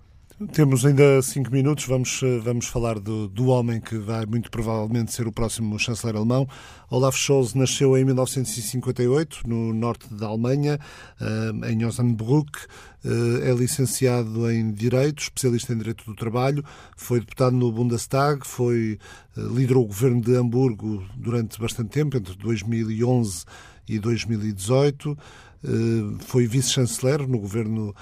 Temos 0.51 0.85
ainda 0.85 1.21
cinco 1.21 1.49
minutos, 1.49 1.85
vamos, 1.85 2.21
eh, 2.21 2.39
vamos 2.39 2.67
falar 2.67 2.99
do, 2.99 3.25
do 3.29 3.47
homem 3.47 3.79
que 3.79 3.97
vai 3.97 4.25
muito 4.25 4.51
provavelmente 4.51 5.13
ser 5.13 5.25
o 5.25 5.31
próximo 5.31 5.79
chanceler 5.79 6.17
alemão. 6.17 6.45
Olaf 6.91 7.15
Scholz 7.15 7.53
nasceu 7.53 7.97
em 7.97 8.03
1958, 8.03 9.47
no 9.47 9.73
norte 9.73 10.13
da 10.13 10.27
Alemanha, 10.27 10.77
eh, 11.21 11.71
em 11.71 11.85
Osnabrück. 11.85 12.51
Eh, 13.05 13.49
é 13.49 13.53
licenciado 13.53 14.51
em 14.51 14.73
Direito, 14.73 15.23
especialista 15.23 15.71
em 15.71 15.77
Direito 15.77 16.03
do 16.03 16.13
Trabalho, 16.13 16.65
foi 16.97 17.21
deputado 17.21 17.55
no 17.55 17.71
Bundestag, 17.71 18.45
foi, 18.45 18.99
liderou 19.37 19.85
o 19.85 19.87
governo 19.87 20.19
de 20.19 20.35
Hamburgo 20.35 21.01
durante 21.15 21.57
bastante 21.61 21.91
tempo, 21.91 22.17
entre 22.17 22.35
2011 22.35 23.45
e 23.87 23.99
2018. 23.99 25.17
Foi 26.27 26.47
vice-chanceler 26.47 27.27
no 27.27 27.39
governo 27.39 27.95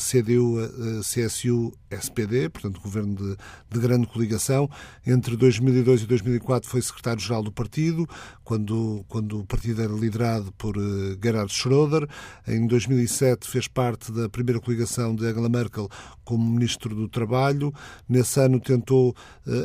CDU, 0.00 0.58
CSU, 1.00 1.72
SPD, 1.90 2.48
portanto, 2.48 2.80
governo 2.80 3.14
de, 3.14 3.36
de, 3.70 3.80
grande 3.80 4.06
coligação. 4.06 4.68
Entre 5.06 5.36
2002 5.36 6.02
e 6.02 6.06
2004 6.06 6.68
foi 6.68 6.82
secretário-geral 6.82 7.42
do 7.42 7.52
partido, 7.52 8.08
quando, 8.42 9.04
quando 9.08 9.40
o 9.40 9.46
partido 9.46 9.82
era 9.82 9.92
liderado 9.92 10.52
por 10.52 10.74
Gerhard 11.22 11.52
Schröder. 11.52 12.08
Em 12.46 12.66
2007 12.66 13.48
fez 13.48 13.68
parte 13.68 14.10
da 14.12 14.28
primeira 14.28 14.60
coligação 14.60 15.14
de 15.14 15.26
Angela 15.26 15.48
Merkel 15.48 15.88
como 16.24 16.44
ministro 16.44 16.94
do 16.94 17.08
Trabalho. 17.08 17.72
Nesse 18.08 18.40
ano 18.40 18.58
tentou, 18.58 19.14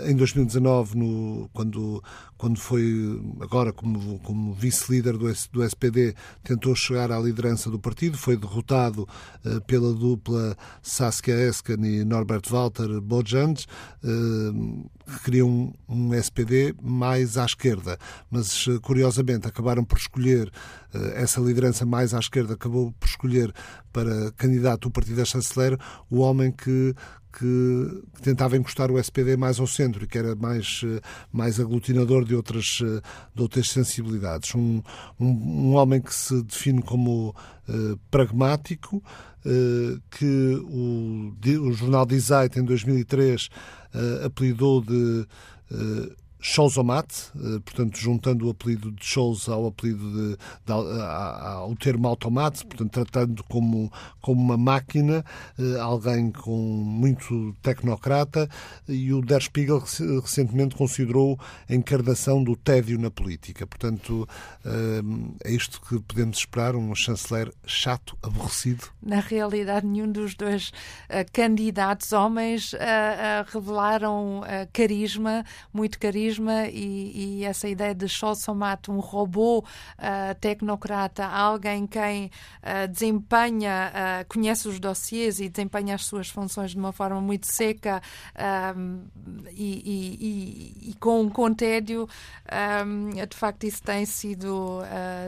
em 0.06 0.16
2019, 0.16 0.98
no, 0.98 1.50
quando, 1.54 2.04
quando 2.40 2.58
foi 2.58 3.22
agora 3.42 3.74
como, 3.74 4.18
como 4.20 4.54
vice-líder 4.54 5.18
do, 5.18 5.30
do 5.52 5.64
SPD, 5.64 6.16
tentou 6.42 6.74
chegar 6.74 7.12
à 7.12 7.20
liderança 7.20 7.70
do 7.70 7.78
partido. 7.78 8.18
Foi 8.18 8.38
derrotado 8.38 9.08
uh, 9.46 9.62
pela 9.68 9.94
dupla 9.94 10.58
Saskia 10.82 11.36
Esken 11.36 11.86
e 11.86 12.06
Norbert 12.06 12.44
Walter 12.50 13.02
Bojans, 13.02 13.68
que 14.02 15.24
queriam 15.26 15.74
um 15.88 16.14
SPD 16.14 16.74
mais 16.82 17.38
à 17.38 17.46
esquerda, 17.46 17.98
mas 18.32 18.66
curiosamente 18.82 19.46
acabaram 19.46 19.84
por 19.84 19.98
escolher 19.98 20.50
essa 21.16 21.40
liderança 21.40 21.86
mais 21.86 22.14
à 22.14 22.20
esquerda, 22.20 22.54
acabou 22.54 22.92
por 23.00 23.08
escolher 23.08 23.54
para 23.92 24.32
candidato 24.32 24.88
o 24.88 24.92
partido 24.92 25.18
da 25.18 25.26
chanceler 25.26 25.78
o 26.10 26.20
homem 26.20 26.52
que 26.52 26.96
que, 27.32 28.04
tentava 28.22 28.58
encostar 28.58 28.92
o 28.92 29.00
SPD 29.00 29.38
mais 29.38 29.60
ao 29.60 29.68
centro 29.68 30.04
e 30.04 30.08
que 30.08 30.18
era 30.18 30.36
mais, 30.36 30.82
mais 31.32 31.60
aglutinador 31.60 32.26
de 32.26 32.36
outras, 32.36 32.80
de 33.36 33.42
outras 33.42 33.70
sensibilidades. 33.70 34.54
Um, 34.56 34.82
um, 35.20 35.26
um 35.28 35.76
homem 35.76 36.02
que 36.02 36.14
se 36.14 36.42
define 36.44 36.82
como 36.82 37.30
uh, 37.68 37.98
pragmático, 38.12 39.04
que 40.12 40.62
o, 40.66 41.34
o 41.62 41.72
jornal 41.72 42.06
Zeit, 42.20 42.60
em 42.60 42.64
2003, 42.64 43.50
uh, 43.94 44.26
apelidou 44.26 44.82
de 44.82 45.26
Scholzomat, 46.42 47.08
portanto, 47.66 47.98
juntando 47.98 48.48
o 48.48 48.52
apelido 48.52 48.92
de 48.92 49.06
Scholz 49.06 49.50
ao 49.50 49.68
apelido 49.68 50.10
de, 50.12 50.38
de, 50.38 50.72
ao 50.72 51.76
termo 51.76 52.08
automate, 52.08 52.66
portanto, 52.66 52.92
tratando 52.92 53.44
como, 53.44 53.92
como 54.22 54.42
uma 54.42 54.58
máquina, 54.58 55.26
alguém 55.82 56.32
com 56.32 56.58
muito 56.58 57.54
tecnocrata, 57.62 58.50
e 58.88 59.12
o 59.12 59.22
Der 59.22 59.42
Spiegel 59.42 59.84
recentemente 60.22 60.76
considerou 60.76 61.38
a 61.70 61.74
encarnação 61.74 62.42
do 62.42 62.56
tédio 62.56 62.98
na 62.98 63.12
política. 63.12 63.68
Portanto, 63.68 64.28
é 65.44 65.52
isto 65.52 65.82
que 65.82 66.00
podemos 66.00 66.38
esperar, 66.38 66.76
um 66.76 66.96
chanceler 66.96 67.52
chato, 67.66 68.18
aborrecido? 68.24 68.88
Na 69.04 69.20
realidade, 69.20 69.86
nenhum 69.86 70.10
dos 70.10 70.36
dois 70.36 70.72
candidatos 71.34 72.14
homens 72.14 72.74
revelaram 73.52 74.42
carisma, 74.72 75.44
muito 75.74 76.00
carisma, 76.00 76.29
e, 76.38 77.40
e, 77.40 77.46
essa 77.46 77.68
ideia 77.68 77.96
de 77.96 78.08
Scholzomat, 78.08 78.90
um 78.90 79.00
robô 79.00 79.60
uh, 79.60 80.36
tecnocrata, 80.40 81.26
alguém 81.26 81.88
quem 81.88 82.32
uh, 82.64 82.88
desempenha, 82.88 83.92
uh, 83.92 84.28
conhece 84.28 84.68
os 84.68 84.80
dossiês 84.80 85.40
e 85.40 85.50
desempenha 85.50 85.96
as 85.96 86.06
suas 86.06 86.30
funções 86.30 86.72
de 86.72 86.78
uma 86.78 86.92
forma 86.92 87.20
muito 87.22 87.48
seca 87.48 88.02
um, 88.76 89.06
e, 89.52 90.84
e, 90.84 90.90
e, 90.90 90.94
com 90.96 91.22
um 91.22 91.30
contédio, 91.30 92.08
um, 92.86 93.10
de 93.26 93.38
facto 93.38 93.64
isso 93.64 93.82
tem 93.82 94.06
sido, 94.06 94.82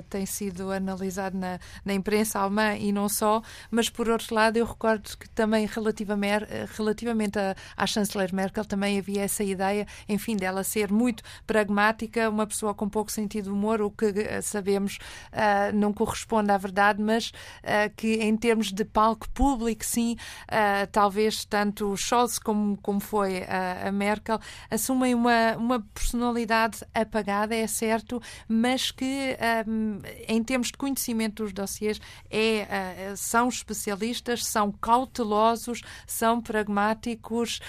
tem 0.10 0.26
sido 0.26 0.72
analisado 0.72 1.38
na, 1.38 1.60
na 1.86 1.94
imprensa 1.94 2.40
alemã 2.40 2.76
e 2.76 2.92
não 2.92 3.08
só, 3.08 3.42
mas 3.70 3.90
por 3.90 4.10
outro 4.10 4.34
lado 4.34 4.58
eu 4.58 4.66
recordo 4.66 5.18
que 5.18 5.30
também 5.30 5.66
relativamente, 5.66 6.46
relativamente 6.78 7.38
à 7.76 7.86
chanceler 7.86 8.34
Merkel 8.34 8.66
também 8.66 9.00
havia 9.00 9.24
essa 9.24 9.44
ideia, 9.44 9.86
enfim, 10.08 10.36
dela 10.36 10.64
ser 10.64 10.91
muito 10.92 11.24
pragmática, 11.46 12.30
uma 12.30 12.48
pessoa 12.48 12.74
com 12.74 12.90
pouco 12.90 13.12
sentido 13.12 13.46
de 13.46 13.50
humor, 13.50 13.82
o 13.82 13.92
que 13.92 14.06
eh, 14.06 14.42
sabemos 14.42 14.98
uh, 15.32 15.76
não 15.76 15.94
corresponde 15.94 16.52
à 16.52 16.58
verdade, 16.58 17.02
mas 17.02 17.30
uh, 17.30 17.94
que 17.96 18.16
em 18.16 18.36
termos 18.36 18.72
de 18.72 18.86
palco 18.86 19.30
público, 19.30 19.86
sim, 19.86 20.16
uh, 20.44 20.88
talvez 20.92 21.46
tanto 21.46 21.92
o 21.92 21.98
Scholz 21.98 22.38
como, 22.40 22.78
como 22.78 23.00
foi 23.00 23.44
a 23.84 23.92
Merkel 23.92 24.40
assumem 24.70 25.14
uma, 25.14 25.56
uma 25.58 25.80
personalidade 25.94 26.80
apagada, 26.94 27.56
é 27.56 27.68
certo, 27.68 28.22
mas 28.48 28.92
que 28.92 29.38
um, 29.68 30.00
em 30.28 30.44
termos 30.44 30.68
de 30.68 30.74
conhecimento 30.74 31.44
dos 31.44 31.54
dossiês 31.54 32.00
é, 32.30 33.14
são 33.16 33.48
especialistas, 33.48 34.46
são 34.46 34.72
cautelosos, 34.72 35.82
são 36.06 36.42
pragmáticos, 36.42 37.60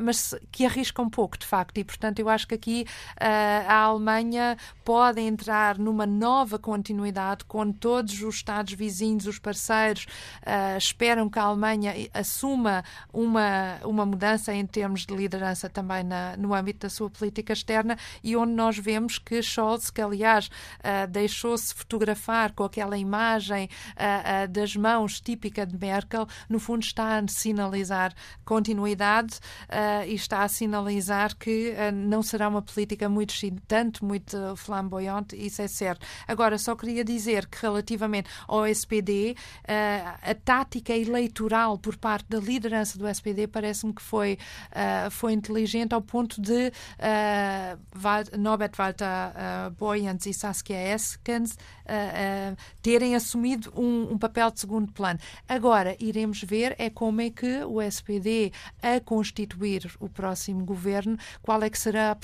mas 0.00 0.34
que 0.50 0.64
arriscam 0.64 1.08
pouco, 1.08 1.38
de 1.38 1.46
facto, 1.46 1.78
e 1.78 1.84
portanto 1.84 2.18
eu 2.18 2.28
acho 2.28 2.46
que 2.46 2.54
aqui 2.56 2.86
uh, 3.14 3.68
a 3.68 3.76
Alemanha 3.82 4.56
pode 4.84 5.20
entrar 5.20 5.78
numa 5.78 6.06
nova 6.06 6.58
continuidade 6.58 7.44
quando 7.44 7.74
todos 7.74 8.20
os 8.22 8.36
Estados 8.36 8.72
vizinhos, 8.74 9.26
os 9.26 9.38
parceiros, 9.38 10.06
uh, 10.42 10.76
esperam 10.76 11.28
que 11.28 11.38
a 11.38 11.42
Alemanha 11.42 11.94
assuma 12.12 12.84
uma, 13.12 13.78
uma 13.84 14.04
mudança 14.04 14.52
em 14.54 14.66
termos 14.66 15.06
de 15.06 15.14
liderança 15.14 15.68
também 15.68 16.02
na, 16.02 16.36
no 16.36 16.54
âmbito 16.54 16.80
da 16.80 16.90
sua 16.90 17.10
política 17.10 17.52
externa 17.52 17.96
e 18.22 18.36
onde 18.36 18.52
nós 18.52 18.78
vemos 18.78 19.18
que 19.18 19.42
Scholz, 19.42 19.90
que 19.90 20.00
aliás 20.00 20.46
uh, 20.46 21.06
deixou-se 21.08 21.74
fotografar 21.74 22.52
com 22.52 22.64
aquela 22.64 22.96
imagem 22.96 23.68
das 24.50 24.76
mãos 24.76 25.20
típica 25.20 25.66
de 25.66 25.76
Merkel, 25.76 26.26
no 26.48 26.58
fundo 26.58 26.82
está 26.82 27.18
a 27.18 27.28
sinalizar 27.28 28.12
continuidade 28.44 29.38
e 30.06 30.14
está 30.14 30.42
a 30.42 30.48
sinalizar 30.48 31.36
que 31.36 31.74
não 31.92 32.22
será 32.22 32.45
uma 32.48 32.62
política 32.62 33.08
muito 33.08 33.34
excitante, 33.34 34.04
muito 34.04 34.36
flamboyante, 34.56 35.36
isso 35.36 35.62
é 35.62 35.68
certo. 35.68 36.06
Agora, 36.26 36.58
só 36.58 36.74
queria 36.74 37.04
dizer 37.04 37.46
que 37.46 37.60
relativamente 37.60 38.28
ao 38.46 38.66
SPD, 38.66 39.36
uh, 39.62 40.30
a 40.30 40.34
tática 40.34 40.92
eleitoral 40.94 41.78
por 41.78 41.96
parte 41.96 42.26
da 42.28 42.38
liderança 42.38 42.98
do 42.98 43.08
SPD 43.08 43.46
parece-me 43.46 43.92
que 43.92 44.02
foi, 44.02 44.38
uh, 44.70 45.10
foi 45.10 45.32
inteligente 45.32 45.92
ao 45.94 46.02
ponto 46.02 46.40
de 46.40 46.68
uh, 46.68 48.38
Norbert 48.38 48.72
Walter 48.76 49.06
uh, 49.06 49.70
Boyens 49.72 50.26
e 50.26 50.32
Saskia 50.32 50.94
Eskens 50.94 51.56
terem 52.82 53.14
assumido 53.14 53.72
um, 53.76 54.14
um 54.14 54.18
papel 54.18 54.50
de 54.50 54.58
segundo 54.58 54.92
plano. 54.92 55.20
Agora, 55.48 55.96
iremos 56.00 56.42
ver 56.42 56.74
é 56.78 56.90
como 56.90 57.20
é 57.20 57.30
que 57.30 57.62
o 57.64 57.80
SPD, 57.80 58.52
a 58.82 58.98
constituir 59.00 59.88
o 60.00 60.08
próximo 60.08 60.64
governo, 60.64 61.16
qual 61.42 61.62
é 61.62 61.70
que 61.70 61.78
será 61.78 62.10
a 62.10 62.16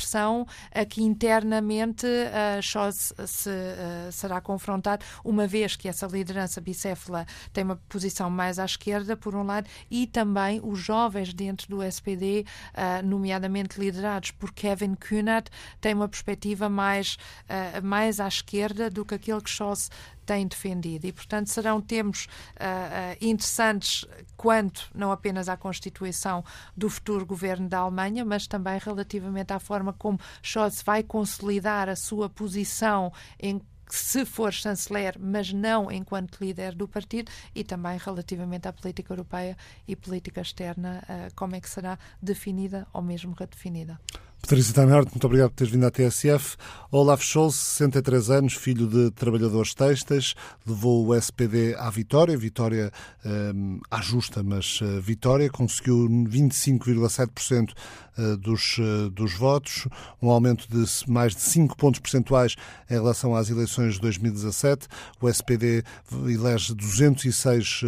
a 0.74 0.84
que 0.84 1.02
internamente 1.02 2.06
uh, 2.06 2.62
Scholz 2.62 3.12
se, 3.26 3.48
uh, 3.48 4.12
será 4.12 4.40
confrontado, 4.40 5.04
uma 5.24 5.46
vez 5.46 5.76
que 5.76 5.88
essa 5.88 6.06
liderança 6.06 6.60
bicéfala 6.60 7.26
tem 7.52 7.64
uma 7.64 7.76
posição 7.88 8.30
mais 8.30 8.58
à 8.58 8.64
esquerda, 8.64 9.16
por 9.16 9.34
um 9.34 9.42
lado, 9.42 9.68
e 9.90 10.06
também 10.06 10.60
os 10.62 10.78
jovens 10.78 11.32
dentro 11.32 11.68
do 11.68 11.82
SPD, 11.82 12.44
uh, 12.74 13.06
nomeadamente 13.06 13.78
liderados 13.80 14.30
por 14.30 14.52
Kevin 14.52 14.94
Kühnert, 14.94 15.46
têm 15.80 15.94
uma 15.94 16.08
perspectiva 16.08 16.68
mais, 16.68 17.16
uh, 17.48 17.84
mais 17.84 18.20
à 18.20 18.28
esquerda 18.28 18.90
do 18.90 19.04
que 19.04 19.14
aquele 19.14 19.40
que 19.40 19.50
Scholz 19.50 19.90
tem 20.24 20.46
defendido. 20.46 21.04
E, 21.04 21.12
portanto, 21.12 21.48
serão 21.48 21.80
tempos 21.80 22.26
uh, 22.26 23.14
uh, 23.14 23.16
interessantes 23.20 24.04
quanto 24.36 24.90
não 24.94 25.12
apenas 25.12 25.48
à 25.48 25.56
constituição 25.56 26.44
do 26.76 26.88
futuro 26.88 27.26
governo 27.26 27.68
da 27.68 27.78
Alemanha, 27.78 28.24
mas 28.24 28.46
também 28.46 28.78
relativamente 28.78 29.52
à 29.52 29.58
forma 29.58 29.92
como 29.92 30.18
Scholz 30.42 30.82
vai 30.82 31.02
consolidar 31.02 31.88
a 31.88 31.96
sua 31.96 32.28
posição 32.28 33.12
em 33.38 33.60
se 33.92 34.24
for 34.24 34.50
chanceler, 34.52 35.18
mas 35.20 35.52
não 35.52 35.92
enquanto 35.92 36.40
líder 36.40 36.74
do 36.74 36.88
partido, 36.88 37.30
e 37.54 37.62
também 37.62 37.98
relativamente 37.98 38.66
à 38.66 38.72
política 38.72 39.12
europeia 39.12 39.54
e 39.86 39.94
política 39.94 40.40
externa, 40.40 41.02
uh, 41.02 41.34
como 41.34 41.54
é 41.56 41.60
que 41.60 41.68
será 41.68 41.98
definida 42.20 42.86
ou 42.94 43.02
mesmo 43.02 43.34
redefinida. 43.38 44.00
Patrícia 44.42 44.74
Tanhart, 44.74 45.08
muito 45.12 45.24
obrigado 45.24 45.50
por 45.50 45.56
teres 45.56 45.72
vindo 45.72 45.86
à 45.86 45.90
TSF. 45.90 46.56
Olaf 46.90 47.22
Scholz, 47.22 47.54
63 47.54 48.28
anos, 48.28 48.54
filho 48.54 48.86
de 48.86 49.10
trabalhadores 49.12 49.72
textas, 49.72 50.34
levou 50.66 51.06
o 51.06 51.14
SPD 51.14 51.74
à 51.78 51.88
vitória, 51.88 52.36
vitória 52.36 52.92
um, 53.24 53.80
à 53.90 54.02
justa, 54.02 54.42
mas 54.42 54.80
uh, 54.82 55.00
vitória, 55.00 55.48
conseguiu 55.48 56.06
25,7% 56.06 57.70
uh, 57.70 58.36
dos, 58.36 58.76
uh, 58.78 59.08
dos 59.10 59.32
votos, 59.32 59.86
um 60.20 60.28
aumento 60.28 60.66
de 60.68 60.84
mais 61.08 61.34
de 61.34 61.40
5 61.40 61.76
pontos 61.76 62.00
percentuais 62.00 62.56
em 62.90 62.94
relação 62.94 63.34
às 63.34 63.48
eleições 63.48 63.94
de 63.94 64.00
2017. 64.00 64.86
O 65.20 65.28
SPD 65.30 65.84
elege 66.26 66.74
206 66.74 67.82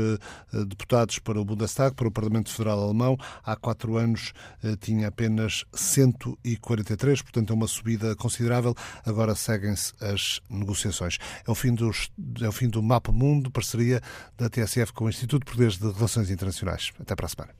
deputados 0.66 1.18
para 1.18 1.38
o 1.38 1.44
Bundestag, 1.44 1.94
para 1.94 2.08
o 2.08 2.12
Parlamento 2.12 2.48
Federal 2.48 2.84
Alemão. 2.84 3.18
Há 3.44 3.56
quatro 3.56 3.96
anos 3.96 4.32
tinha 4.80 5.08
apenas 5.08 5.64
100 5.74 6.12
e 6.44 6.56
43, 6.56 7.22
portanto 7.22 7.52
é 7.52 7.54
uma 7.54 7.66
subida 7.66 8.14
considerável. 8.14 8.74
Agora 9.04 9.34
seguem-se 9.34 9.92
as 10.00 10.40
negociações. 10.50 11.18
É 11.46 11.50
o 11.50 11.54
fim, 11.54 11.74
dos, 11.74 12.10
é 12.40 12.48
o 12.48 12.52
fim 12.52 12.68
do 12.68 12.82
Mapa 12.82 13.10
Mundo, 13.10 13.50
parceria 13.50 14.00
da 14.36 14.48
TSF 14.50 14.92
com 14.92 15.06
o 15.06 15.08
Instituto 15.08 15.46
Português 15.46 15.78
de 15.78 15.90
Relações 15.90 16.30
Internacionais. 16.30 16.92
Até 17.00 17.14
para 17.14 17.26
a 17.26 17.28
semana. 17.28 17.54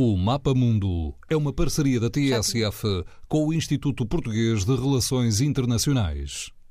O 0.00 0.16
Mapa 0.16 0.54
Mundo 0.54 1.12
é 1.28 1.36
uma 1.36 1.52
parceria 1.52 1.98
da 1.98 2.08
TSF 2.08 3.04
com 3.26 3.48
o 3.48 3.52
Instituto 3.52 4.06
Português 4.06 4.64
de 4.64 4.72
Relações 4.72 5.40
Internacionais. 5.40 6.52